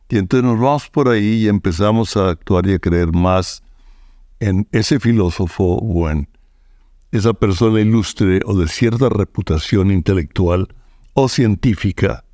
Y 0.08 0.16
entonces 0.16 0.48
nos 0.48 0.58
vamos 0.58 0.88
por 0.88 1.08
ahí 1.08 1.44
y 1.44 1.48
empezamos 1.48 2.16
a 2.16 2.30
actuar 2.30 2.66
y 2.66 2.74
a 2.74 2.78
creer 2.78 3.12
más 3.12 3.62
en 4.40 4.66
ese 4.72 5.00
filósofo 5.00 5.76
o 5.76 6.08
en 6.08 6.28
esa 7.12 7.34
persona 7.34 7.80
ilustre 7.80 8.40
o 8.44 8.56
de 8.56 8.68
cierta 8.68 9.08
reputación 9.08 9.90
intelectual 9.90 10.68
o 11.14 11.28
científica, 11.28 12.24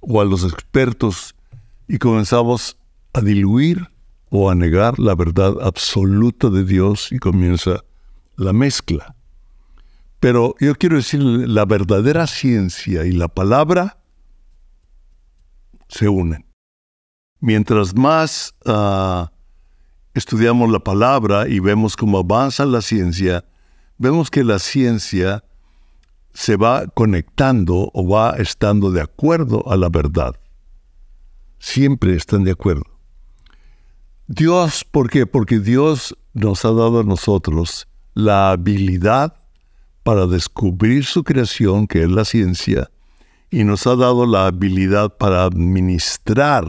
o 0.00 0.20
a 0.20 0.24
los 0.24 0.44
expertos, 0.44 1.34
y 1.86 1.98
comenzamos 1.98 2.78
a 3.12 3.20
diluir 3.20 3.88
o 4.30 4.48
a 4.48 4.54
negar 4.54 4.98
la 4.98 5.14
verdad 5.14 5.54
absoluta 5.60 6.48
de 6.48 6.64
Dios 6.64 7.12
y 7.12 7.18
comienza 7.18 7.84
la 8.36 8.52
mezcla. 8.52 9.14
Pero 10.20 10.54
yo 10.60 10.74
quiero 10.76 10.96
decir, 10.96 11.20
la 11.20 11.64
verdadera 11.64 12.26
ciencia 12.26 13.04
y 13.04 13.12
la 13.12 13.28
palabra 13.28 13.98
se 15.88 16.08
unen. 16.08 16.49
Mientras 17.40 17.96
más 17.96 18.54
ah, 18.66 19.32
estudiamos 20.12 20.70
la 20.70 20.80
palabra 20.80 21.48
y 21.48 21.58
vemos 21.58 21.96
cómo 21.96 22.18
avanza 22.18 22.66
la 22.66 22.82
ciencia, 22.82 23.44
vemos 23.96 24.30
que 24.30 24.44
la 24.44 24.58
ciencia 24.58 25.42
se 26.34 26.56
va 26.56 26.86
conectando 26.88 27.90
o 27.94 28.08
va 28.08 28.36
estando 28.36 28.90
de 28.90 29.00
acuerdo 29.00 29.64
a 29.70 29.76
la 29.76 29.88
verdad. 29.88 30.36
Siempre 31.58 32.14
están 32.14 32.44
de 32.44 32.52
acuerdo. 32.52 32.84
Dios, 34.26 34.84
¿por 34.84 35.10
qué? 35.10 35.26
Porque 35.26 35.58
Dios 35.58 36.16
nos 36.34 36.64
ha 36.64 36.68
dado 36.68 37.00
a 37.00 37.04
nosotros 37.04 37.88
la 38.14 38.50
habilidad 38.50 39.34
para 40.02 40.26
descubrir 40.26 41.04
su 41.04 41.24
creación, 41.24 41.86
que 41.86 42.02
es 42.02 42.10
la 42.10 42.24
ciencia, 42.24 42.90
y 43.50 43.64
nos 43.64 43.86
ha 43.86 43.96
dado 43.96 44.26
la 44.26 44.46
habilidad 44.46 45.16
para 45.16 45.44
administrar 45.44 46.68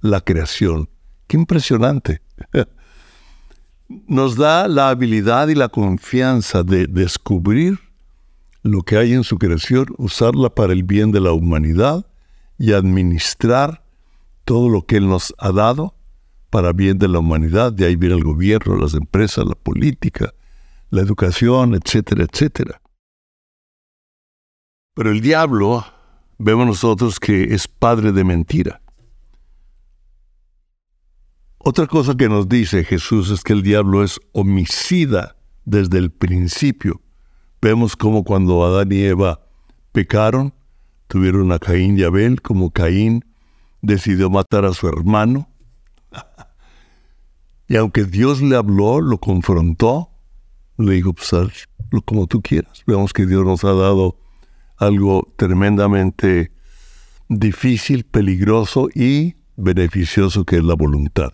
la 0.00 0.20
creación. 0.20 0.88
Qué 1.26 1.36
impresionante. 1.36 2.22
nos 3.88 4.36
da 4.36 4.68
la 4.68 4.90
habilidad 4.90 5.48
y 5.48 5.54
la 5.54 5.68
confianza 5.68 6.62
de 6.62 6.86
descubrir 6.86 7.78
lo 8.62 8.82
que 8.82 8.96
hay 8.96 9.12
en 9.12 9.24
su 9.24 9.38
creación, 9.38 9.86
usarla 9.96 10.54
para 10.54 10.72
el 10.72 10.82
bien 10.82 11.12
de 11.12 11.20
la 11.20 11.32
humanidad 11.32 12.06
y 12.58 12.72
administrar 12.72 13.84
todo 14.44 14.68
lo 14.68 14.86
que 14.86 14.96
Él 14.96 15.08
nos 15.08 15.34
ha 15.38 15.52
dado 15.52 15.94
para 16.50 16.72
bien 16.72 16.98
de 16.98 17.08
la 17.08 17.20
humanidad. 17.20 17.72
De 17.72 17.86
ahí 17.86 17.96
viene 17.96 18.16
el 18.16 18.24
gobierno, 18.24 18.76
las 18.76 18.94
empresas, 18.94 19.44
la 19.46 19.54
política, 19.54 20.34
la 20.90 21.02
educación, 21.02 21.74
etcétera, 21.74 22.24
etcétera. 22.24 22.80
Pero 24.94 25.10
el 25.10 25.20
diablo, 25.20 25.84
vemos 26.38 26.66
nosotros 26.66 27.20
que 27.20 27.54
es 27.54 27.68
padre 27.68 28.12
de 28.12 28.24
mentira. 28.24 28.80
Otra 31.68 31.88
cosa 31.88 32.16
que 32.16 32.28
nos 32.28 32.48
dice 32.48 32.84
Jesús 32.84 33.28
es 33.32 33.42
que 33.42 33.52
el 33.52 33.64
diablo 33.64 34.04
es 34.04 34.20
homicida 34.30 35.34
desde 35.64 35.98
el 35.98 36.12
principio. 36.12 37.02
Vemos 37.60 37.96
como 37.96 38.22
cuando 38.22 38.64
Adán 38.64 38.92
y 38.92 39.02
Eva 39.02 39.40
pecaron, 39.90 40.54
tuvieron 41.08 41.50
a 41.50 41.58
Caín 41.58 41.98
y 41.98 42.04
Abel, 42.04 42.40
como 42.40 42.70
Caín 42.70 43.24
decidió 43.82 44.30
matar 44.30 44.64
a 44.64 44.74
su 44.74 44.86
hermano. 44.86 45.50
y 47.68 47.74
aunque 47.74 48.04
Dios 48.04 48.40
le 48.40 48.54
habló, 48.54 49.00
lo 49.00 49.18
confrontó, 49.18 50.12
le 50.78 50.92
dijo, 50.92 51.14
pues 51.14 51.32
como 52.04 52.28
tú 52.28 52.42
quieras. 52.42 52.84
Vemos 52.86 53.12
que 53.12 53.26
Dios 53.26 53.44
nos 53.44 53.64
ha 53.64 53.72
dado 53.72 54.20
algo 54.76 55.34
tremendamente 55.36 56.52
difícil, 57.28 58.04
peligroso 58.04 58.88
y 58.94 59.34
beneficioso 59.56 60.44
que 60.44 60.58
es 60.58 60.62
la 60.62 60.74
voluntad. 60.74 61.32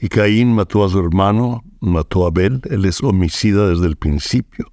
Y 0.00 0.08
Caín 0.08 0.54
mató 0.54 0.84
a 0.84 0.88
su 0.88 1.00
hermano, 1.00 1.64
mató 1.80 2.24
a 2.24 2.28
Abel, 2.28 2.60
él 2.70 2.84
es 2.84 3.02
homicida 3.02 3.68
desde 3.68 3.86
el 3.86 3.96
principio. 3.96 4.72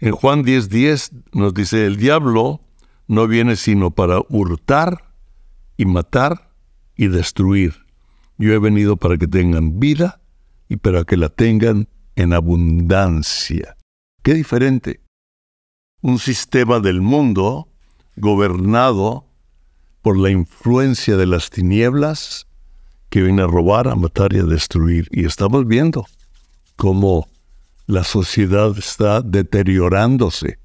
En 0.00 0.12
Juan 0.12 0.42
10:10 0.44 1.12
nos 1.32 1.54
dice, 1.54 1.86
el 1.86 1.96
diablo 1.96 2.60
no 3.06 3.28
viene 3.28 3.54
sino 3.54 3.92
para 3.92 4.20
hurtar 4.28 5.14
y 5.76 5.84
matar 5.84 6.50
y 6.96 7.06
destruir. 7.06 7.86
Yo 8.36 8.52
he 8.52 8.58
venido 8.58 8.96
para 8.96 9.16
que 9.16 9.28
tengan 9.28 9.78
vida 9.78 10.20
y 10.68 10.76
para 10.76 11.04
que 11.04 11.16
la 11.16 11.28
tengan 11.28 11.88
en 12.16 12.32
abundancia. 12.32 13.76
Qué 14.22 14.34
diferente. 14.34 15.00
Un 16.00 16.18
sistema 16.18 16.80
del 16.80 17.00
mundo 17.00 17.68
gobernado 18.16 19.26
por 20.02 20.18
la 20.18 20.30
influencia 20.30 21.16
de 21.16 21.26
las 21.26 21.50
tinieblas 21.50 22.48
que 23.10 23.22
viene 23.22 23.42
a 23.42 23.46
robar, 23.46 23.88
a 23.88 23.94
matar 23.94 24.32
y 24.32 24.38
a 24.38 24.44
destruir. 24.44 25.08
Y 25.10 25.24
estamos 25.24 25.66
viendo 25.66 26.06
cómo 26.76 27.28
la 27.86 28.04
sociedad 28.04 28.76
está 28.76 29.20
deteriorándose 29.20 30.58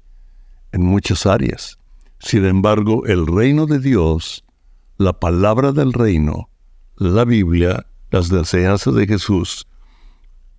en 0.72 0.82
muchas 0.82 1.26
áreas. 1.26 1.78
Sin 2.18 2.44
embargo, 2.44 3.06
el 3.06 3.26
reino 3.26 3.66
de 3.66 3.78
Dios, 3.78 4.44
la 4.98 5.12
palabra 5.12 5.72
del 5.72 5.92
reino, 5.92 6.48
la 6.96 7.24
Biblia, 7.24 7.86
las 8.10 8.30
enseñanzas 8.30 8.94
de 8.94 9.06
Jesús, 9.06 9.66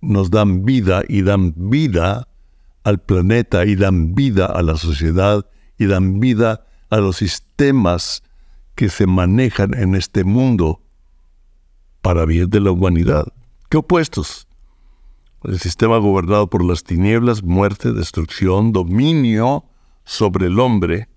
nos 0.00 0.30
dan 0.30 0.64
vida 0.64 1.02
y 1.08 1.22
dan 1.22 1.54
vida 1.56 2.28
al 2.84 3.00
planeta 3.00 3.64
y 3.64 3.76
dan 3.76 4.14
vida 4.14 4.46
a 4.46 4.62
la 4.62 4.76
sociedad 4.76 5.46
y 5.78 5.86
dan 5.86 6.18
vida 6.18 6.66
a 6.90 6.96
los 6.98 7.16
sistemas 7.16 8.22
que 8.74 8.88
se 8.88 9.06
manejan 9.06 9.74
en 9.74 9.94
este 9.94 10.24
mundo 10.24 10.81
para 12.02 12.26
bien 12.26 12.50
de 12.50 12.60
la 12.60 12.72
humanidad. 12.72 13.26
¿Qué 13.70 13.78
opuestos? 13.78 14.46
El 15.44 15.58
sistema 15.58 15.98
gobernado 15.98 16.48
por 16.48 16.64
las 16.64 16.84
tinieblas, 16.84 17.42
muerte, 17.42 17.92
destrucción, 17.92 18.72
dominio 18.72 19.64
sobre 20.04 20.46
el 20.46 20.60
hombre, 20.60 21.08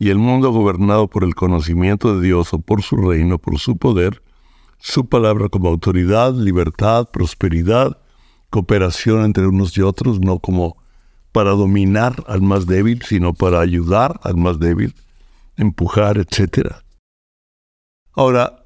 y 0.00 0.08
el 0.08 0.16
mundo 0.16 0.50
gobernado 0.50 1.08
por 1.08 1.24
el 1.24 1.34
conocimiento 1.34 2.16
de 2.16 2.26
Dios 2.26 2.54
o 2.54 2.58
por 2.58 2.82
su 2.82 2.96
reino, 2.96 3.38
por 3.38 3.58
su 3.58 3.76
poder, 3.76 4.22
su 4.78 5.06
palabra 5.06 5.50
como 5.50 5.68
autoridad, 5.68 6.32
libertad, 6.32 7.10
prosperidad, 7.10 7.98
cooperación 8.48 9.26
entre 9.26 9.46
unos 9.46 9.76
y 9.76 9.82
otros, 9.82 10.18
no 10.18 10.38
como 10.38 10.78
para 11.32 11.50
dominar 11.50 12.24
al 12.26 12.40
más 12.40 12.66
débil, 12.66 13.02
sino 13.02 13.34
para 13.34 13.60
ayudar 13.60 14.18
al 14.22 14.38
más 14.38 14.58
débil, 14.58 14.94
empujar, 15.58 16.16
etc. 16.16 16.76
Ahora, 18.14 18.59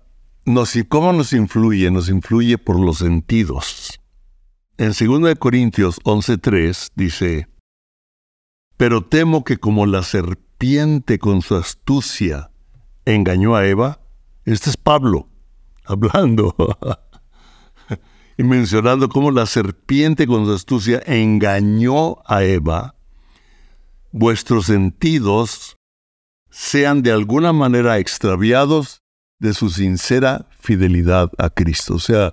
¿cómo 0.88 1.12
nos 1.12 1.32
influye? 1.32 1.90
Nos 1.90 2.08
influye 2.08 2.58
por 2.58 2.78
los 2.78 2.98
sentidos. 2.98 4.00
En 4.76 4.92
2 4.92 5.34
Corintios 5.38 6.00
11:3 6.04 6.90
dice, 6.94 7.48
Pero 8.76 9.02
temo 9.02 9.44
que 9.44 9.56
como 9.56 9.86
la 9.86 10.02
serpiente 10.02 11.18
con 11.18 11.42
su 11.42 11.56
astucia 11.56 12.50
engañó 13.04 13.56
a 13.56 13.66
Eva, 13.66 14.00
este 14.44 14.70
es 14.70 14.76
Pablo 14.76 15.28
hablando 15.84 16.54
y 18.36 18.42
mencionando 18.42 19.08
cómo 19.08 19.30
la 19.30 19.46
serpiente 19.46 20.26
con 20.26 20.44
su 20.44 20.52
astucia 20.52 21.02
engañó 21.06 22.16
a 22.26 22.42
Eva, 22.42 22.96
vuestros 24.12 24.66
sentidos 24.66 25.76
sean 26.50 27.02
de 27.02 27.12
alguna 27.12 27.52
manera 27.52 27.98
extraviados 27.98 29.03
de 29.38 29.54
su 29.54 29.70
sincera 29.70 30.46
fidelidad 30.58 31.30
a 31.38 31.50
Cristo. 31.50 31.94
O 31.94 31.98
sea, 31.98 32.32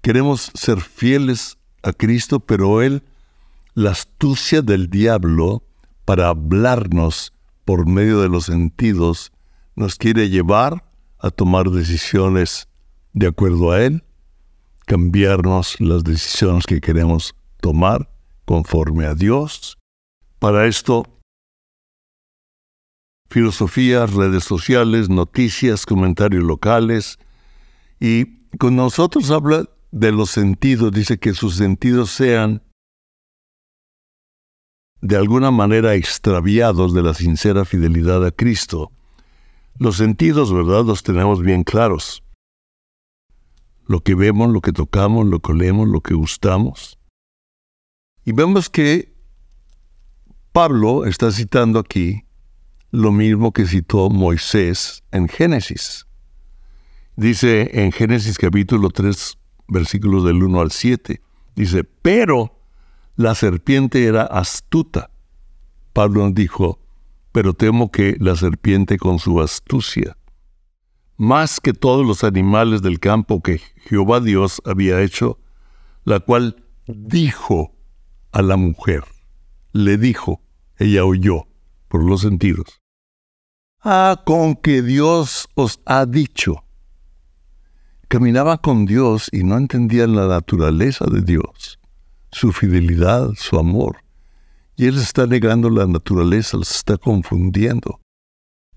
queremos 0.00 0.50
ser 0.54 0.80
fieles 0.80 1.58
a 1.82 1.92
Cristo, 1.92 2.40
pero 2.40 2.82
Él, 2.82 3.02
la 3.74 3.90
astucia 3.90 4.62
del 4.62 4.88
diablo 4.88 5.62
para 6.04 6.28
hablarnos 6.28 7.32
por 7.64 7.86
medio 7.86 8.20
de 8.20 8.28
los 8.28 8.46
sentidos, 8.46 9.32
nos 9.76 9.96
quiere 9.96 10.30
llevar 10.30 10.84
a 11.18 11.30
tomar 11.30 11.70
decisiones 11.70 12.68
de 13.12 13.26
acuerdo 13.26 13.72
a 13.72 13.82
Él, 13.82 14.04
cambiarnos 14.86 15.80
las 15.80 16.02
decisiones 16.04 16.64
que 16.66 16.80
queremos 16.80 17.34
tomar 17.60 18.08
conforme 18.44 19.04
a 19.04 19.14
Dios. 19.14 19.76
Para 20.38 20.66
esto, 20.66 21.17
filosofías, 23.28 24.12
redes 24.14 24.44
sociales, 24.44 25.08
noticias, 25.08 25.86
comentarios 25.86 26.44
locales, 26.44 27.18
y 28.00 28.46
con 28.58 28.76
nosotros 28.76 29.30
habla 29.30 29.68
de 29.90 30.12
los 30.12 30.30
sentidos, 30.30 30.92
dice 30.92 31.18
que 31.18 31.34
sus 31.34 31.56
sentidos 31.56 32.10
sean 32.10 32.62
de 35.00 35.16
alguna 35.16 35.50
manera 35.50 35.94
extraviados 35.94 36.92
de 36.94 37.02
la 37.02 37.14
sincera 37.14 37.64
fidelidad 37.64 38.24
a 38.24 38.30
Cristo. 38.30 38.90
Los 39.78 39.96
sentidos, 39.96 40.52
¿verdad?, 40.52 40.84
los 40.84 41.02
tenemos 41.02 41.40
bien 41.40 41.62
claros. 41.62 42.24
Lo 43.86 44.00
que 44.00 44.14
vemos, 44.14 44.50
lo 44.50 44.60
que 44.60 44.72
tocamos, 44.72 45.26
lo 45.26 45.40
que 45.40 45.54
leemos, 45.54 45.88
lo 45.88 46.00
que 46.00 46.14
gustamos. 46.14 46.98
Y 48.24 48.32
vemos 48.32 48.68
que 48.68 49.14
Pablo 50.52 51.06
está 51.06 51.30
citando 51.30 51.78
aquí 51.78 52.27
lo 52.90 53.12
mismo 53.12 53.52
que 53.52 53.66
citó 53.66 54.10
Moisés 54.10 55.02
en 55.10 55.28
Génesis. 55.28 56.06
Dice 57.16 57.82
en 57.82 57.92
Génesis 57.92 58.38
capítulo 58.38 58.90
3, 58.90 59.38
versículos 59.68 60.24
del 60.24 60.42
1 60.42 60.60
al 60.60 60.70
7. 60.70 61.20
Dice, 61.54 61.84
pero 61.84 62.58
la 63.16 63.34
serpiente 63.34 64.04
era 64.04 64.22
astuta. 64.22 65.10
Pablo 65.92 66.30
dijo, 66.30 66.80
pero 67.32 67.52
temo 67.54 67.90
que 67.90 68.16
la 68.20 68.36
serpiente 68.36 68.98
con 68.98 69.18
su 69.18 69.40
astucia, 69.40 70.16
más 71.16 71.60
que 71.60 71.72
todos 71.72 72.06
los 72.06 72.24
animales 72.24 72.80
del 72.80 73.00
campo 73.00 73.42
que 73.42 73.60
Jehová 73.88 74.20
Dios 74.20 74.62
había 74.64 75.02
hecho, 75.02 75.38
la 76.04 76.20
cual 76.20 76.64
dijo 76.86 77.74
a 78.32 78.42
la 78.42 78.56
mujer, 78.56 79.04
le 79.72 79.98
dijo, 79.98 80.40
ella 80.78 81.04
oyó 81.04 81.48
por 81.88 82.04
los 82.04 82.20
sentidos. 82.20 82.77
Ah, 83.80 84.22
con 84.24 84.56
que 84.56 84.82
Dios 84.82 85.48
os 85.54 85.80
ha 85.86 86.04
dicho 86.04 86.64
caminaba 88.08 88.56
con 88.56 88.86
Dios 88.86 89.28
y 89.32 89.44
no 89.44 89.58
entendían 89.58 90.16
la 90.16 90.26
naturaleza 90.26 91.04
de 91.10 91.20
Dios, 91.20 91.78
su 92.32 92.52
fidelidad, 92.52 93.30
su 93.36 93.58
amor. 93.58 93.98
Y 94.76 94.86
Él 94.86 94.96
está 94.96 95.26
negando 95.26 95.68
la 95.68 95.86
naturaleza, 95.86 96.56
los 96.56 96.70
está 96.70 96.96
confundiendo. 96.96 98.00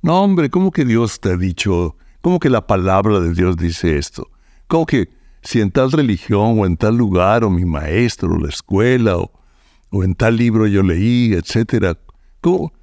No, 0.02 0.22
hombre, 0.22 0.50
¿cómo 0.50 0.72
que 0.72 0.84
Dios 0.84 1.20
te 1.20 1.30
ha 1.32 1.38
dicho? 1.38 1.96
¿Cómo 2.22 2.40
que 2.40 2.50
la 2.50 2.68
palabra 2.68 3.20
de 3.20 3.34
Dios 3.34 3.56
dice 3.56 3.98
esto? 3.98 4.28
¿Cómo 4.68 4.86
que 4.86 5.10
si 5.42 5.62
en 5.62 5.72
tal 5.72 5.92
religión 5.92 6.60
o 6.60 6.66
en 6.66 6.76
tal 6.76 6.98
lugar 6.98 7.44
o 7.44 7.50
mi 7.50 7.66
maestro 7.66 8.34
o 8.34 8.38
la 8.38 8.50
escuela 8.50 9.18
o, 9.18 9.32
o 9.92 10.04
en 10.04 10.16
tal 10.16 10.36
libro 10.36 10.68
yo 10.68 10.84
leí, 10.84 11.34
etcétera? 11.34 11.98
¿Cómo? 12.42 12.74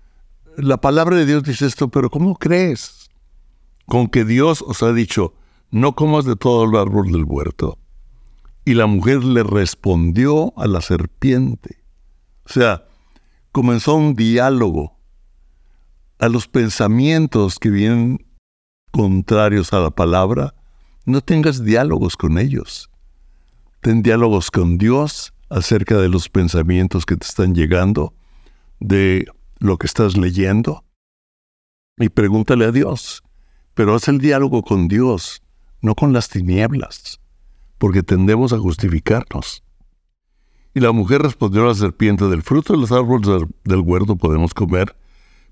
La 0.61 0.81
palabra 0.81 1.15
de 1.15 1.25
Dios 1.25 1.45
dice 1.45 1.67
esto, 1.67 1.87
pero 1.89 2.11
¿cómo 2.11 2.35
crees? 2.35 3.11
Con 3.87 4.09
que 4.09 4.25
Dios 4.25 4.65
os 4.67 4.83
ha 4.83 4.93
dicho, 4.93 5.33
no 5.71 5.95
comas 5.95 6.25
de 6.25 6.35
todo 6.35 6.65
el 6.65 6.75
árbol 6.75 7.13
del 7.13 7.23
huerto. 7.23 7.79
Y 8.65 8.75
la 8.75 8.87
mujer 8.87 9.23
le 9.23 9.45
respondió 9.45 10.53
a 10.59 10.67
la 10.67 10.81
serpiente. 10.81 11.85
O 12.45 12.53
sea, 12.53 12.85
comenzó 13.53 13.95
un 13.95 14.17
diálogo 14.17 14.99
a 16.19 16.29
los 16.29 16.49
pensamientos 16.49 17.61
que 17.61 17.71
vienen 17.71 18.27
contrarios 18.91 19.73
a 19.73 19.79
la 19.79 19.93
palabra. 19.93 20.57
No 21.05 21.21
tengas 21.21 21.63
diálogos 21.63 22.17
con 22.17 22.37
ellos. 22.37 22.91
Ten 23.81 24.03
diálogos 24.03 24.51
con 24.51 24.77
Dios 24.77 25.33
acerca 25.51 25.99
de 25.99 26.09
los 26.09 26.29
pensamientos 26.29 27.07
que 27.07 27.17
te 27.17 27.29
están 27.29 27.55
llegando, 27.55 28.13
de 28.81 29.29
lo 29.59 29.79
que 29.79 29.87
estás 29.87 30.17
leyendo. 30.17 30.85
Y 31.97 32.09
pregúntale 32.09 32.65
a 32.65 32.73
Dios. 32.73 33.23
Pero 33.75 33.95
haz 33.95 34.09
el 34.09 34.19
diálogo 34.19 34.63
con 34.63 34.89
Dios 34.89 35.43
no 35.81 35.95
con 35.95 36.13
las 36.13 36.29
tinieblas, 36.29 37.21
porque 37.79 38.03
tendemos 38.03 38.53
a 38.53 38.59
justificarnos. 38.59 39.63
Y 40.75 40.81
la 40.81 40.93
mujer 40.93 41.23
respondió 41.23 41.65
a 41.65 41.69
la 41.69 41.75
serpiente, 41.75 42.27
del 42.27 42.43
fruto 42.43 42.73
de 42.73 42.81
los 42.81 42.93
árboles 42.93 43.47
del 43.65 43.81
huerto 43.81 44.17
podemos 44.17 44.55
comer, 44.55 44.97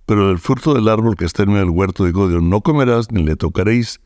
pero 0.05 0.29
del 0.29 0.39
fruto 0.39 0.75
del 0.75 0.89
árbol 0.89 1.17
que 1.17 1.25
está 1.25 1.43
en 1.43 1.51
el 1.51 1.71
huerto, 1.71 2.05
dijo 2.05 2.29
Dios, 2.29 2.43
no 2.43 2.61
comerás 2.61 3.11
ni 3.11 3.25
le 3.25 3.37
tocaréis, 3.37 4.01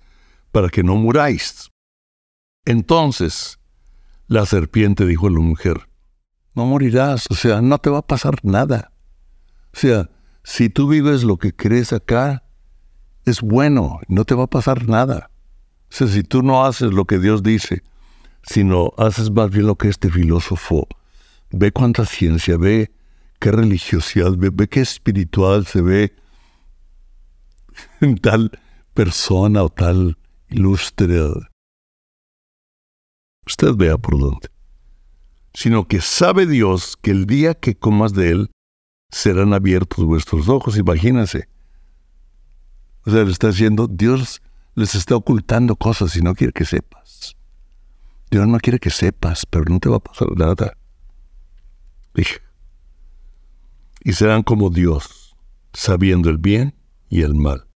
para 0.52 0.68
que 0.68 0.82
no 0.82 0.96
muráis. 0.96 1.70
Entonces, 2.64 3.58
la 4.26 4.46
serpiente 4.46 5.06
dijo 5.06 5.26
a 5.26 5.30
la 5.30 5.40
mujer, 5.40 5.88
no 6.54 6.66
morirás, 6.66 7.26
o 7.30 7.34
sea, 7.34 7.60
no 7.60 7.78
te 7.78 7.90
va 7.90 7.98
a 7.98 8.06
pasar 8.06 8.36
nada. 8.42 8.92
O 9.72 9.78
sea, 9.78 10.10
si 10.42 10.68
tú 10.68 10.88
vives 10.88 11.22
lo 11.22 11.36
que 11.36 11.54
crees 11.54 11.92
acá, 11.92 12.44
es 13.24 13.40
bueno, 13.40 14.00
no 14.08 14.24
te 14.24 14.34
va 14.34 14.44
a 14.44 14.50
pasar 14.50 14.88
nada. 14.88 15.30
O 15.90 15.92
sea, 15.92 16.06
si 16.06 16.22
tú 16.22 16.42
no 16.42 16.64
haces 16.64 16.92
lo 16.92 17.04
que 17.04 17.18
Dios 17.18 17.42
dice, 17.42 17.82
sino 18.42 18.92
haces 18.96 19.30
más 19.30 19.50
bien 19.50 19.66
lo 19.66 19.76
que 19.76 19.88
este 19.88 20.10
filósofo, 20.10 20.88
ve 21.50 21.72
cuánta 21.72 22.04
ciencia, 22.04 22.56
ve 22.56 22.90
qué 23.38 23.52
religiosidad, 23.52 24.32
ve, 24.36 24.68
qué 24.68 24.80
espiritual 24.80 25.66
se 25.66 25.82
ve 25.82 26.14
en 28.00 28.18
tal 28.18 28.50
persona 28.94 29.62
o 29.62 29.68
tal 29.68 30.18
ilustre. 30.48 31.30
Usted 33.46 33.74
vea 33.74 33.98
por 33.98 34.18
dónde. 34.18 34.48
sino 35.52 35.88
que 35.88 36.00
sabe 36.00 36.46
Dios 36.46 36.96
que 36.96 37.10
el 37.10 37.26
día 37.26 37.54
que 37.54 37.74
comas 37.74 38.12
de 38.12 38.30
él 38.30 38.50
serán 39.10 39.52
abiertos 39.52 40.04
vuestros 40.04 40.48
ojos. 40.48 40.76
Imagínense. 40.76 41.48
O 43.04 43.10
sea, 43.10 43.24
le 43.24 43.30
está 43.30 43.48
diciendo, 43.48 43.86
Dios 43.88 44.42
les 44.74 44.94
está 44.94 45.16
ocultando 45.16 45.76
cosas 45.76 46.14
y 46.16 46.20
no 46.20 46.34
quiere 46.34 46.52
que 46.52 46.64
sepas. 46.64 47.36
Dios 48.30 48.46
no 48.46 48.58
quiere 48.58 48.78
que 48.78 48.90
sepas, 48.90 49.46
pero 49.46 49.64
no 49.68 49.80
te 49.80 49.88
va 49.88 49.96
a 49.96 50.00
pasar 50.00 50.28
nada. 50.36 50.76
Y 54.02 54.12
serán 54.12 54.42
como 54.42 54.70
Dios, 54.70 55.36
sabiendo 55.72 56.30
el 56.30 56.38
bien 56.38 56.74
y 57.08 57.22
el 57.22 57.34
mal. 57.34 57.66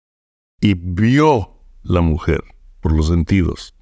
Y 0.60 0.74
vio 0.74 1.60
la 1.82 2.00
mujer 2.00 2.42
por 2.80 2.92
los 2.92 3.08
sentidos. 3.08 3.74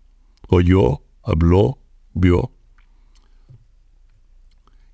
Oyó, 0.48 1.02
habló, 1.22 1.78
vio 2.14 2.52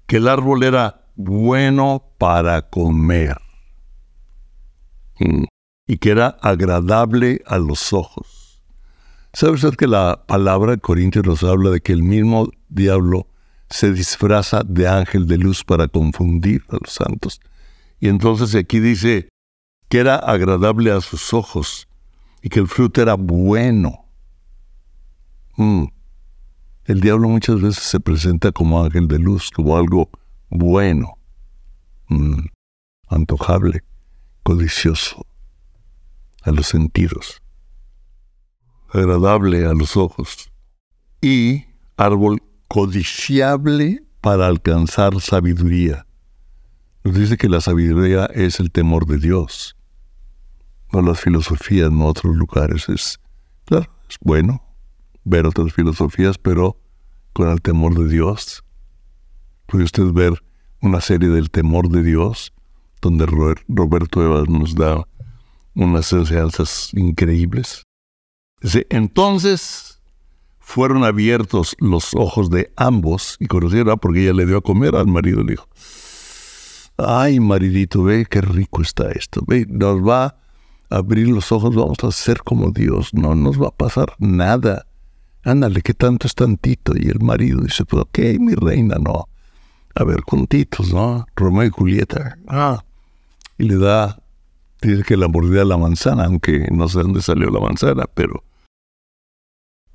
que 0.09 0.17
el 0.17 0.27
árbol 0.27 0.65
era 0.65 0.98
bueno 1.19 2.13
para 2.17 2.63
comer 2.63 3.37
mm. 5.19 5.45
y 5.89 5.99
que 5.99 6.11
era 6.11 6.29
agradable 6.41 7.43
a 7.45 7.59
los 7.59 7.93
ojos. 7.93 8.63
¿Sabe 9.33 9.55
usted 9.55 9.75
que 9.75 9.89
la 9.89 10.25
palabra 10.27 10.73
de 10.73 10.79
Corintios 10.79 11.27
nos 11.27 11.43
habla 11.43 11.71
de 11.71 11.81
que 11.81 11.93
el 11.93 12.05
mismo 12.05 12.49
diablo 12.69 13.27
se 13.69 13.93
disfraza 13.93 14.63
de 14.65 14.87
ángel 14.87 15.27
de 15.27 15.39
luz 15.39 15.65
para 15.65 15.89
confundir 15.89 16.63
a 16.69 16.77
los 16.81 16.93
santos? 16.93 17.41
Y 17.99 18.09
entonces 18.09 18.55
aquí 18.55 18.79
dice 18.79 19.29
que 19.89 19.99
era 19.99 20.15
agradable 20.15 20.93
a 20.93 21.01
sus 21.01 21.35
ojos 21.35 21.89
y 22.43 22.49
que 22.49 22.61
el 22.61 22.69
fruto 22.69 23.03
era 23.03 23.15
bueno. 23.15 24.05
Mm. 25.57 25.87
El 26.85 27.01
diablo 27.01 27.29
muchas 27.29 27.61
veces 27.61 27.83
se 27.83 27.99
presenta 27.99 28.53
como 28.53 28.83
ángel 28.85 29.09
de 29.09 29.19
luz, 29.19 29.51
como 29.51 29.77
algo 29.77 30.11
bueno, 30.51 31.19
mm, 32.09 32.47
antojable, 33.09 33.85
codicioso 34.43 35.27
a 36.43 36.51
los 36.51 36.67
sentidos, 36.67 37.43
agradable 38.91 39.67
a 39.67 39.75
los 39.75 39.97
ojos 39.97 40.51
y 41.21 41.65
árbol 41.97 42.43
codiciable 42.69 44.03
para 44.21 44.47
alcanzar 44.47 45.21
sabiduría. 45.21 46.07
Nos 47.05 47.15
dice 47.15 47.37
que 47.37 47.49
la 47.49 47.61
sabiduría 47.61 48.27
es 48.27 48.61
el 48.61 48.71
temor 48.71 49.07
de 49.07 49.19
Dios, 49.19 49.77
no 50.93 51.03
las 51.03 51.21
filosofías, 51.21 51.91
no 51.91 52.07
otros 52.07 52.35
lugares. 52.35 52.89
Es, 52.89 53.21
claro, 53.65 53.91
es 54.09 54.17
bueno, 54.21 54.63
ver 55.25 55.47
otras 55.47 55.73
filosofías, 55.73 56.39
pero 56.39 56.81
con 57.33 57.51
el 57.51 57.61
temor 57.61 57.95
de 57.95 58.09
Dios. 58.09 58.65
Puede 59.69 59.85
usted 59.85 60.13
ver 60.13 60.43
una 60.81 61.01
serie 61.01 61.29
del 61.29 61.51
temor 61.51 61.89
de 61.91 62.03
Dios, 62.03 62.53
donde 63.01 63.27
Roberto 63.27 64.25
Evas 64.25 64.49
nos 64.49 64.75
da 64.75 65.07
unas 65.75 66.13
enseñanzas 66.13 66.91
increíbles. 66.95 67.85
Dice, 68.61 68.87
entonces 68.91 70.01
fueron 70.59 71.05
abiertos 71.05 71.77
los 71.79 72.15
ojos 72.15 72.51
de 72.51 72.73
ambos 72.77 73.37
y 73.39 73.47
conocieron, 73.47 73.99
porque 73.99 74.23
ella 74.23 74.33
le 74.33 74.47
dio 74.47 74.57
a 74.57 74.63
comer 74.63 74.97
al 74.97 75.07
marido, 75.07 75.45
le 75.45 75.53
dijo, 75.53 75.69
ay 76.97 77.39
maridito, 77.39 78.03
ve 78.03 78.27
qué 78.29 78.41
rico 78.41 78.83
está 78.83 79.13
esto, 79.13 79.43
ve, 79.47 79.67
nos 79.69 80.01
va 80.01 80.25
a 80.25 80.97
abrir 80.97 81.29
los 81.29 81.53
ojos, 81.53 81.75
vamos 81.77 81.99
a 82.03 82.11
ser 82.11 82.43
como 82.43 82.71
Dios, 82.71 83.13
no 83.13 83.35
nos 83.35 83.61
va 83.61 83.69
a 83.69 83.77
pasar 83.77 84.15
nada 84.19 84.89
ándale, 85.45 85.83
¿qué 85.83 85.95
tanto 85.95 86.27
es 86.27 86.35
tantito? 86.35 86.93
Y 86.97 87.09
el 87.09 87.21
marido 87.21 87.61
dice, 87.61 87.85
pues 87.85 88.03
ok, 88.03 88.19
mi 88.41 88.55
reina, 88.55 88.97
no. 89.01 89.29
A 89.99 90.05
ver, 90.05 90.21
juntitos, 90.23 90.93
¿no? 90.93 91.27
Romeo 91.35 91.65
y 91.65 91.71
Julieta. 91.71 92.39
Ah. 92.47 92.85
Y 93.59 93.65
le 93.65 93.79
da, 93.79 94.23
dice 94.81 95.03
que 95.03 95.17
la 95.17 95.27
mordida 95.27 95.65
la 95.65 95.77
manzana, 95.77 96.27
aunque 96.27 96.69
no 96.71 96.89
sé 96.89 97.01
dónde 97.01 97.21
salió 97.21 97.51
la 97.51 97.59
manzana, 97.59 98.05
pero 98.15 98.45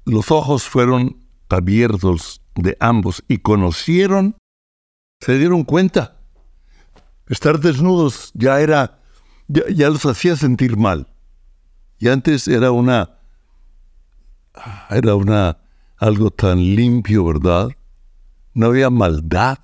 los 0.03 0.29
ojos 0.29 0.63
fueron 0.63 1.25
abiertos 1.47 2.41
de 2.55 2.75
ambos 2.81 3.23
y 3.29 3.37
conocieron, 3.37 4.35
se 5.21 5.37
dieron 5.37 5.63
cuenta. 5.63 6.17
Estar 7.29 7.61
desnudos 7.61 8.31
ya 8.33 8.59
era, 8.59 8.99
ya, 9.47 9.63
ya 9.73 9.89
los 9.89 10.05
hacía 10.05 10.35
sentir 10.35 10.75
mal. 10.75 11.07
Y 11.97 12.09
antes 12.09 12.49
era 12.49 12.71
una 12.71 13.19
era 14.89 15.15
una, 15.15 15.59
algo 15.97 16.29
tan 16.29 16.57
limpio, 16.57 17.23
¿verdad? 17.23 17.69
No 18.53 18.65
había 18.67 18.89
maldad 18.89 19.59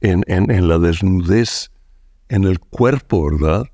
en, 0.00 0.68
la 0.68 0.78
desnudez, 0.78 1.70
en 2.28 2.44
el 2.44 2.58
cuerpo, 2.58 3.30
¿verdad? 3.30 3.64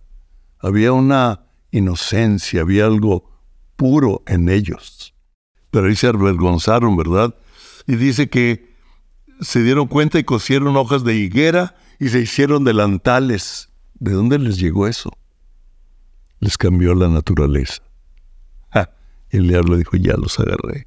Había 0.58 0.92
una 0.92 1.46
inocencia, 1.70 2.62
había 2.62 2.86
algo 2.86 3.30
puro 3.76 4.22
en 4.26 4.48
ellos. 4.48 5.14
Pero 5.70 5.86
ahí 5.86 5.96
se 5.96 6.08
avergonzaron, 6.08 6.96
¿verdad? 6.96 7.34
Y 7.86 7.96
dice 7.96 8.28
que 8.28 8.74
se 9.40 9.62
dieron 9.62 9.86
cuenta 9.86 10.18
y 10.18 10.24
cosieron 10.24 10.76
hojas 10.76 11.04
de 11.04 11.14
higuera 11.14 11.76
y 12.00 12.08
se 12.08 12.20
hicieron 12.20 12.64
delantales. 12.64 13.70
¿De 13.94 14.12
dónde 14.12 14.38
les 14.38 14.58
llegó 14.58 14.86
eso? 14.86 15.10
Les 16.40 16.58
cambió 16.58 16.94
la 16.94 17.08
naturaleza. 17.08 17.82
Y 19.30 19.38
el 19.38 19.48
diablo 19.48 19.76
dijo, 19.76 19.96
ya 19.96 20.14
los 20.16 20.38
agarré. 20.38 20.86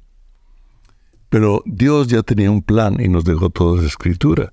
Pero 1.28 1.62
Dios 1.66 2.08
ya 2.08 2.22
tenía 2.22 2.50
un 2.50 2.62
plan 2.62 2.96
y 3.00 3.08
nos 3.08 3.24
dejó 3.24 3.50
toda 3.50 3.78
esa 3.78 3.88
escritura. 3.88 4.52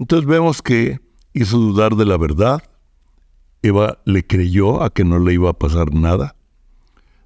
Entonces 0.00 0.26
vemos 0.26 0.62
que 0.62 0.98
hizo 1.34 1.58
dudar 1.58 1.94
de 1.94 2.06
la 2.06 2.16
verdad. 2.16 2.62
Eva 3.60 3.98
le 4.06 4.26
creyó 4.26 4.82
a 4.82 4.88
que 4.88 5.04
no 5.04 5.18
le 5.18 5.34
iba 5.34 5.50
a 5.50 5.58
pasar 5.58 5.92
nada. 5.92 6.36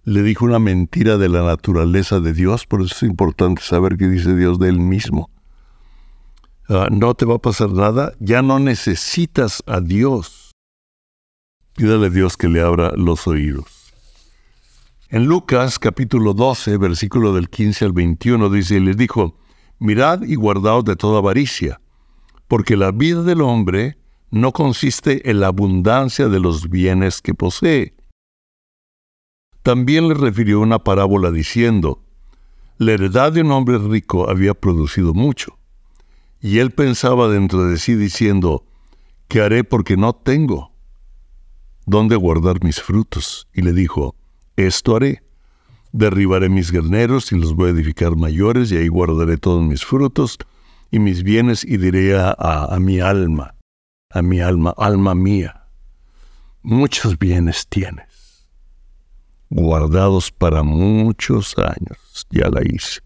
Le 0.03 0.23
dijo 0.23 0.45
una 0.45 0.59
mentira 0.59 1.17
de 1.17 1.29
la 1.29 1.45
naturaleza 1.45 2.19
de 2.19 2.33
Dios, 2.33 2.67
por 2.67 2.83
eso 2.83 2.97
es 2.97 3.03
importante 3.05 3.63
saber 3.63 3.97
qué 3.97 4.09
dice 4.09 4.35
Dios 4.35 4.59
de 4.59 4.71
él 4.71 4.81
mismo. 4.81 5.31
Ah, 6.69 6.89
no 6.91 7.15
te 7.15 7.25
va 7.25 7.37
a 7.37 7.39
pasar 7.39 7.71
nada, 7.71 8.13
ya 8.19 8.43
no 8.43 8.59
necesitas 8.59 9.63
a 9.67 9.81
Dios. 9.81 10.51
Pídale 11.77 12.09
a 12.09 12.11
Dios 12.11 12.37
que 12.37 12.49
le 12.49 12.61
abra 12.61 12.91
los 12.97 13.29
oídos. 13.29 13.93
En 15.11 15.27
Lucas 15.27 15.79
capítulo 15.79 16.35
12, 16.35 16.77
versículo 16.79 17.33
del 17.35 17.49
15 17.49 17.85
al 17.85 17.93
21 17.93 18.51
dice, 18.51 18.77
y 18.77 18.81
les 18.81 18.97
dijo, 18.97 19.39
mirad 19.79 20.23
y 20.23 20.35
guardaos 20.35 20.85
de 20.85 20.97
toda 20.97 21.19
avaricia, 21.19 21.81
porque 22.49 22.77
la 22.77 22.91
vida 22.91 23.23
del 23.23 23.41
hombre 23.41 23.97
no 24.31 24.53
consiste 24.53 25.31
en 25.31 25.41
la 25.41 25.49
abundancia 25.49 26.29
de 26.29 26.41
los 26.41 26.69
bienes 26.69 27.23
que 27.23 27.35
posee. 27.35 27.95
También 29.63 30.09
le 30.09 30.15
refirió 30.15 30.61
una 30.61 30.81
parábola 30.81 31.31
diciendo, 31.31 32.03
la 32.77 32.93
heredad 32.93 33.33
de 33.33 33.43
un 33.43 33.53
hombre 33.53 33.79
rico 33.79 34.29
había 34.29 34.53
producido 34.53 35.15
mucho, 35.15 35.57
y 36.41 36.59
él 36.59 36.73
pensaba 36.73 37.29
dentro 37.29 37.65
de 37.65 37.79
sí 37.79 37.95
diciendo, 37.95 38.65
¿qué 39.29 39.41
haré 39.41 39.65
porque 39.65 39.97
no 39.97 40.13
tengo? 40.13 40.73
¿Dónde 41.87 42.17
guardar 42.17 42.63
mis 42.63 42.81
frutos? 42.81 43.47
Y 43.55 43.63
le 43.63 43.73
dijo, 43.73 44.17
esto 44.57 44.97
haré. 44.97 45.23
Derribaré 45.93 46.49
mis 46.49 46.73
graneros 46.73 47.31
y 47.31 47.39
los 47.39 47.55
voy 47.55 47.69
a 47.69 47.73
edificar 47.73 48.17
mayores, 48.17 48.73
y 48.73 48.77
ahí 48.77 48.89
guardaré 48.89 49.39
todos 49.39 49.63
mis 49.63 49.85
frutos 49.85 50.39
y 50.95 51.01
mis 51.01 51.25
bienes, 51.25 51.65
y 51.65 51.77
diré 51.77 52.17
a, 52.17 52.35
a 52.39 52.79
mi 52.79 53.01
alma, 53.01 53.57
a 54.11 54.23
mi 54.23 54.41
alma, 54.41 54.73
alma 54.77 55.17
mía, 55.17 55.67
muchos 56.63 57.19
bienes 57.19 57.67
tienes, 57.67 58.47
guardados 59.51 60.31
para 60.31 60.63
muchos 60.63 61.59
años, 61.59 62.29
ya 62.31 62.49
la 62.49 62.63
hice. 62.63 63.01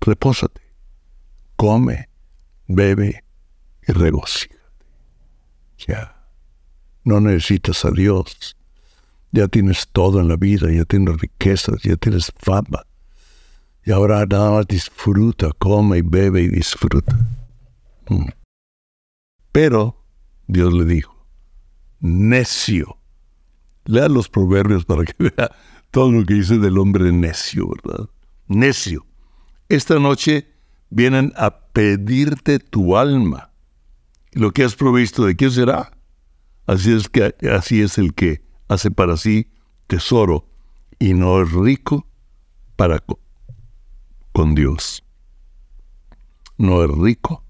Repósate, 0.00 0.62
come, 1.56 2.08
bebe 2.66 3.22
y 3.86 3.92
regocíjate. 3.92 4.56
Ya, 5.86 6.26
no 7.04 7.20
necesitas 7.20 7.84
a 7.84 7.90
Dios 7.90 8.56
ya 9.36 9.48
tienes 9.48 9.86
todo 9.92 10.20
en 10.20 10.28
la 10.28 10.36
vida, 10.36 10.72
ya 10.72 10.86
tienes 10.86 11.20
riquezas, 11.20 11.82
ya 11.82 11.96
tienes 11.96 12.32
fama. 12.38 12.86
Y 13.86 13.92
ahora 13.92 14.26
nada 14.26 14.50
más 14.50 14.66
disfruta, 14.66 15.52
come 15.58 15.98
y 15.98 16.02
bebe 16.02 16.42
y 16.42 16.48
disfruta. 16.48 17.16
Mm. 18.08 18.26
Pero 19.52 20.04
Dios 20.48 20.74
le 20.74 20.84
dijo, 20.84 21.24
necio. 22.00 22.98
Lea 23.84 24.08
los 24.08 24.28
proverbios 24.28 24.84
para 24.84 25.04
que 25.04 25.14
vea 25.18 25.52
todo 25.92 26.10
lo 26.10 26.26
que 26.26 26.34
dice 26.34 26.58
del 26.58 26.78
hombre 26.78 27.12
necio, 27.12 27.68
¿verdad? 27.68 28.10
Necio. 28.48 29.06
Esta 29.68 30.00
noche 30.00 30.52
vienen 30.90 31.32
a 31.36 31.56
pedirte 31.68 32.58
tu 32.58 32.96
alma. 32.96 33.52
Lo 34.32 34.50
que 34.50 34.64
has 34.64 34.74
provisto, 34.74 35.24
¿de 35.26 35.36
qué 35.36 35.48
será? 35.48 35.96
Así 36.66 36.92
es 36.92 37.08
que 37.08 37.36
así 37.52 37.82
es 37.82 37.98
el 37.98 38.14
que 38.14 38.42
hace 38.66 38.90
para 38.90 39.16
sí 39.16 39.52
tesoro 39.86 40.48
y 40.98 41.14
no 41.14 41.40
es 41.40 41.52
rico 41.52 42.08
para 42.74 42.98
con 44.36 44.54
Dios. 44.54 45.02
no 46.58 46.84
es 46.84 46.90
rico 46.90 47.42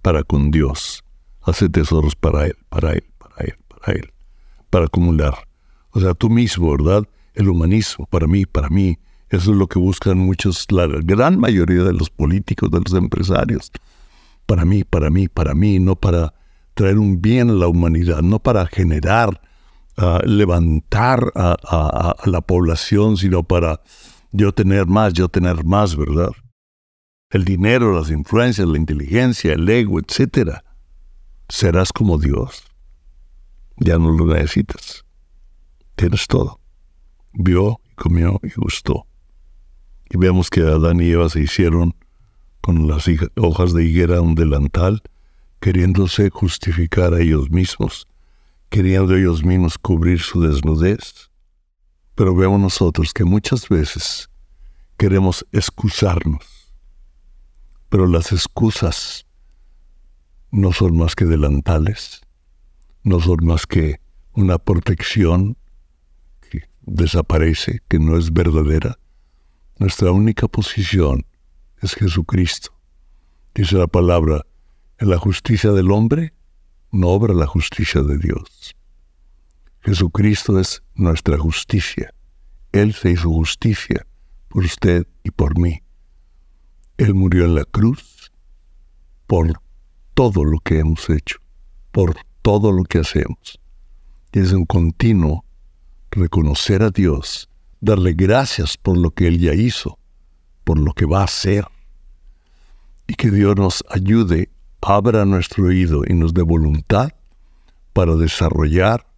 para 0.00 0.24
con 0.24 0.50
Dios. 0.50 1.04
Hace 1.42 1.68
tesoros 1.68 2.16
para 2.16 2.46
Él, 2.46 2.56
para 2.70 2.92
Él, 2.92 3.04
para 3.18 3.44
Él, 3.44 3.54
para 3.68 3.98
Él, 3.98 4.12
para 4.70 4.84
acumular. 4.86 5.34
O 5.90 6.00
sea, 6.00 6.14
tú 6.14 6.30
mismo, 6.30 6.70
¿verdad? 6.70 7.06
El 7.34 7.50
humanismo, 7.50 8.06
para 8.06 8.26
mí, 8.26 8.46
para 8.46 8.70
mí. 8.70 8.98
Eso 9.28 9.50
es 9.52 9.58
lo 9.58 9.66
que 9.66 9.78
buscan 9.78 10.16
muchos, 10.16 10.64
la 10.72 10.86
gran 10.86 11.38
mayoría 11.38 11.82
de 11.82 11.92
los 11.92 12.08
políticos, 12.08 12.70
de 12.70 12.80
los 12.80 12.94
empresarios. 12.94 13.70
Para 14.46 14.64
mí, 14.64 14.84
para 14.84 15.10
mí, 15.10 15.28
para 15.28 15.54
mí, 15.54 15.80
no 15.80 15.96
para 15.96 16.32
traer 16.72 16.98
un 16.98 17.20
bien 17.20 17.50
a 17.50 17.52
la 17.52 17.68
humanidad, 17.68 18.22
no 18.22 18.38
para 18.38 18.64
generar, 18.68 19.38
uh, 19.98 20.26
levantar 20.26 21.30
a 21.34 22.16
la 22.24 22.40
población, 22.40 23.18
sino 23.18 23.42
para 23.42 23.82
yo 24.32 24.52
tener 24.52 24.86
más, 24.86 25.12
yo 25.12 25.28
tener 25.28 25.64
más, 25.64 25.94
¿verdad? 25.94 26.30
El 27.30 27.44
dinero, 27.44 27.98
las 27.98 28.10
influencias, 28.10 28.66
la 28.66 28.78
inteligencia, 28.78 29.52
el 29.52 29.68
ego, 29.68 29.98
etc. 30.00 30.58
Serás 31.48 31.92
como 31.92 32.18
Dios. 32.18 32.64
Ya 33.76 33.98
no 33.98 34.10
lo 34.10 34.26
necesitas. 34.26 35.04
Tienes 35.96 36.26
todo. 36.26 36.60
Vio, 37.34 37.80
comió 37.96 38.40
y 38.42 38.50
gustó. 38.58 39.06
Y 40.10 40.18
vemos 40.18 40.50
que 40.50 40.60
Adán 40.60 41.00
y 41.00 41.10
Eva 41.10 41.28
se 41.28 41.40
hicieron 41.40 41.94
con 42.60 42.86
las 42.86 43.06
hojas 43.36 43.72
de 43.72 43.84
higuera 43.84 44.20
un 44.20 44.34
delantal, 44.34 45.02
queriéndose 45.60 46.30
justificar 46.30 47.14
a 47.14 47.20
ellos 47.20 47.50
mismos, 47.50 48.06
queriendo 48.68 49.16
ellos 49.16 49.44
mismos 49.44 49.78
cubrir 49.78 50.20
su 50.20 50.40
desnudez. 50.40 51.30
Pero 52.22 52.36
vemos 52.36 52.60
nosotros 52.60 53.12
que 53.12 53.24
muchas 53.24 53.68
veces 53.68 54.30
queremos 54.96 55.44
excusarnos, 55.50 56.72
pero 57.88 58.06
las 58.06 58.30
excusas 58.30 59.26
no 60.52 60.72
son 60.72 60.96
más 60.96 61.16
que 61.16 61.24
delantales, 61.24 62.20
no 63.02 63.18
son 63.18 63.38
más 63.44 63.66
que 63.66 64.00
una 64.34 64.58
protección 64.58 65.56
que 66.48 66.60
desaparece, 66.82 67.80
que 67.88 67.98
no 67.98 68.16
es 68.16 68.32
verdadera. 68.32 69.00
Nuestra 69.78 70.12
única 70.12 70.46
posición 70.46 71.26
es 71.80 71.92
Jesucristo. 71.94 72.72
Dice 73.52 73.74
la 73.78 73.88
palabra, 73.88 74.46
en 74.98 75.10
la 75.10 75.18
justicia 75.18 75.72
del 75.72 75.90
hombre 75.90 76.32
no 76.92 77.08
obra 77.08 77.34
la 77.34 77.48
justicia 77.48 78.00
de 78.00 78.16
Dios. 78.16 78.76
Jesucristo 79.84 80.60
es 80.60 80.80
nuestra 80.94 81.36
justicia. 81.38 82.14
Él 82.70 82.94
se 82.94 83.10
hizo 83.10 83.28
justicia 83.30 84.06
por 84.48 84.64
usted 84.64 85.06
y 85.24 85.32
por 85.32 85.58
mí. 85.58 85.82
Él 86.98 87.14
murió 87.14 87.46
en 87.46 87.56
la 87.56 87.64
cruz 87.64 88.32
por 89.26 89.60
todo 90.14 90.44
lo 90.44 90.60
que 90.60 90.78
hemos 90.78 91.10
hecho, 91.10 91.38
por 91.90 92.14
todo 92.42 92.70
lo 92.70 92.84
que 92.84 92.98
hacemos. 92.98 93.58
Y 94.32 94.38
es 94.38 94.52
un 94.52 94.66
continuo 94.66 95.44
reconocer 96.12 96.82
a 96.82 96.90
Dios, 96.90 97.48
darle 97.80 98.12
gracias 98.12 98.76
por 98.76 98.96
lo 98.96 99.10
que 99.10 99.26
Él 99.26 99.40
ya 99.40 99.52
hizo, 99.52 99.98
por 100.62 100.78
lo 100.78 100.92
que 100.92 101.06
va 101.06 101.22
a 101.22 101.24
hacer. 101.24 101.66
Y 103.08 103.14
que 103.14 103.32
Dios 103.32 103.56
nos 103.56 103.84
ayude, 103.90 104.48
abra 104.80 105.24
nuestro 105.24 105.64
oído 105.64 106.02
y 106.06 106.14
nos 106.14 106.32
dé 106.34 106.42
voluntad 106.42 107.10
para 107.92 108.14
desarrollar 108.14 109.11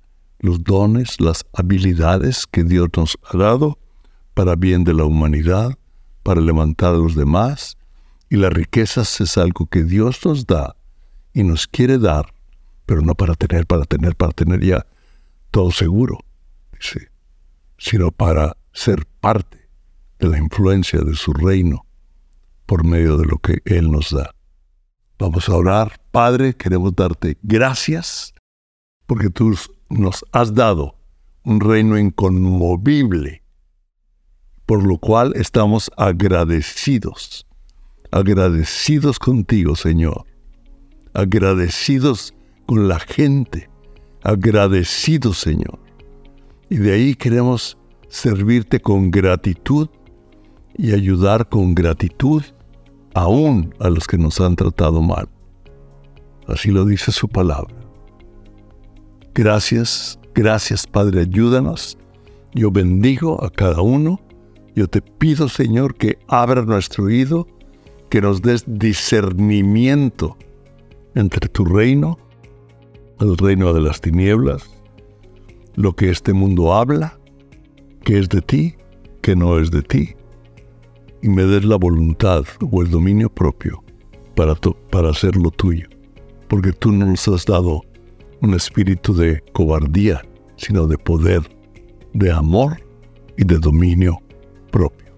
los 0.45 0.63
dones, 0.63 1.23
las 1.23 1.47
habilidades 1.55 2.47
que 2.47 2.65
Dios 2.65 2.91
nos 2.95 3.17
ha 3.25 3.39
dado 3.39 3.79
para 4.35 4.57
bien 4.57 4.85
de 4.85 4.93
la 4.93 5.05
humanidad, 5.05 5.79
para 6.23 6.43
levantar 6.43 6.93
a 6.95 6.99
los 6.99 7.15
demás, 7.15 7.79
y 8.29 8.37
las 8.37 8.53
riquezas 8.53 9.23
es 9.23 9.39
algo 9.39 9.65
que 9.65 9.85
Dios 9.85 10.23
nos 10.27 10.47
da 10.47 10.77
y 11.33 11.45
nos 11.45 11.67
quiere 11.67 11.97
dar, 11.97 12.35
pero 12.85 13.01
no 13.01 13.15
para 13.15 13.35
tener, 13.35 13.67
para 13.67 13.85
tener, 13.85 14.17
para 14.17 14.33
tener 14.33 14.63
ya 14.63 14.87
todo 15.51 15.71
seguro, 15.71 16.19
sino 17.79 18.11
para 18.13 18.55
ser 18.75 19.07
parte 19.21 19.71
de 20.19 20.29
la 20.29 20.37
influencia 20.37 21.01
de 21.01 21.15
su 21.15 21.33
reino 21.33 21.87
por 22.67 22.85
medio 22.85 23.17
de 23.17 23.25
lo 23.25 23.39
que 23.39 23.63
Él 23.65 23.91
nos 23.91 24.11
da. 24.11 24.35
Vamos 25.19 25.49
a 25.49 25.55
orar. 25.55 25.99
Padre, 26.11 26.55
queremos 26.55 26.95
darte 26.95 27.39
gracias 27.43 28.34
porque 29.07 29.31
tú 29.31 29.55
nos 29.89 30.25
has 30.33 30.55
dado 30.55 30.97
un 31.45 31.61
reino 31.61 31.99
inconmovible, 31.99 33.43
por 34.67 34.87
lo 34.87 34.99
cual 34.99 35.33
estamos 35.37 35.91
agradecidos, 35.97 37.47
agradecidos 38.11 39.19
contigo, 39.19 39.77
Señor, 39.77 40.25
agradecidos 41.13 42.35
con 42.67 42.89
la 42.89 42.99
gente, 42.99 43.69
agradecidos, 44.23 45.39
Señor. 45.39 45.79
Y 46.71 46.77
de 46.77 46.93
ahí 46.93 47.15
queremos 47.15 47.77
servirte 48.09 48.81
con 48.81 49.11
gratitud 49.11 49.89
y 50.77 50.93
ayudar 50.93 51.49
con 51.49 51.75
gratitud 51.75 52.43
aún 53.15 53.75
a 53.79 53.91
los 53.91 54.07
que 54.07 54.19
nos 54.19 54.41
han 54.41 54.57
tratado 54.57 55.03
mal. 55.03 55.29
Así 56.49 56.71
lo 56.71 56.85
dice 56.85 57.13
su 57.13 57.29
palabra. 57.29 57.84
Gracias, 59.35 60.17
gracias 60.33 60.87
Padre, 60.87 61.23
ayúdanos. 61.23 61.99
Yo 62.55 62.71
bendigo 62.71 63.43
a 63.43 63.51
cada 63.51 63.83
uno. 63.83 64.21
Yo 64.77 64.87
te 64.87 65.03
pido, 65.03 65.49
Señor, 65.49 65.97
que 65.97 66.19
abra 66.29 66.63
nuestro 66.63 67.07
oído, 67.07 67.49
que 68.11 68.21
nos 68.21 68.43
des 68.43 68.63
discernimiento 68.65 70.37
entre 71.17 71.49
tu 71.49 71.65
reino, 71.65 72.17
el 73.19 73.37
reino 73.37 73.73
de 73.73 73.81
las 73.81 74.01
tinieblas, 74.01 74.71
lo 75.75 75.95
que 75.95 76.11
este 76.11 76.33
mundo 76.33 76.73
habla, 76.73 77.19
que 78.05 78.21
es 78.21 78.29
de 78.29 78.41
ti, 78.41 78.77
que 79.21 79.35
no 79.35 79.59
es 79.59 79.73
de 79.73 79.83
ti, 79.83 80.15
y 81.23 81.29
me 81.29 81.43
des 81.43 81.65
la 81.65 81.77
voluntad 81.77 82.45
o 82.71 82.83
el 82.83 82.91
dominio 82.91 83.29
propio 83.31 83.83
para, 84.37 84.55
para 84.93 85.11
hacer 85.11 85.35
lo 85.35 85.51
tuyo, 85.51 85.89
porque 86.47 86.73
tú 86.73 86.93
nos 86.93 87.27
has 87.27 87.45
dado 87.47 87.83
un 88.45 88.55
espíritu 88.55 89.15
de 89.15 89.43
cobardía, 89.53 90.23
sino 90.57 90.87
de 90.87 90.99
poder, 90.99 91.43
de 92.13 92.31
amor 92.31 92.77
y 93.37 93.45
de 93.45 93.59
dominio 93.59 94.21
propio. 94.71 95.17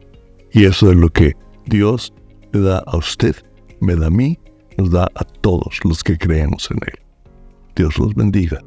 Y 0.53 0.65
eso 0.65 0.91
es 0.91 0.97
lo 0.97 1.09
que 1.11 1.35
Dios 1.67 2.13
le 2.53 2.61
da 2.61 2.79
a 2.87 2.97
usted, 2.97 3.37
me 3.81 3.95
da 3.97 4.07
a 4.07 4.11
mí, 4.11 4.39
nos 4.79 4.91
da 4.91 5.09
a 5.15 5.25
todos 5.25 5.79
los 5.85 6.03
que 6.03 6.17
creemos 6.17 6.71
en 6.71 6.79
Él. 6.87 6.99
Dios 7.75 7.99
los 7.99 8.15
bendiga. 8.15 8.61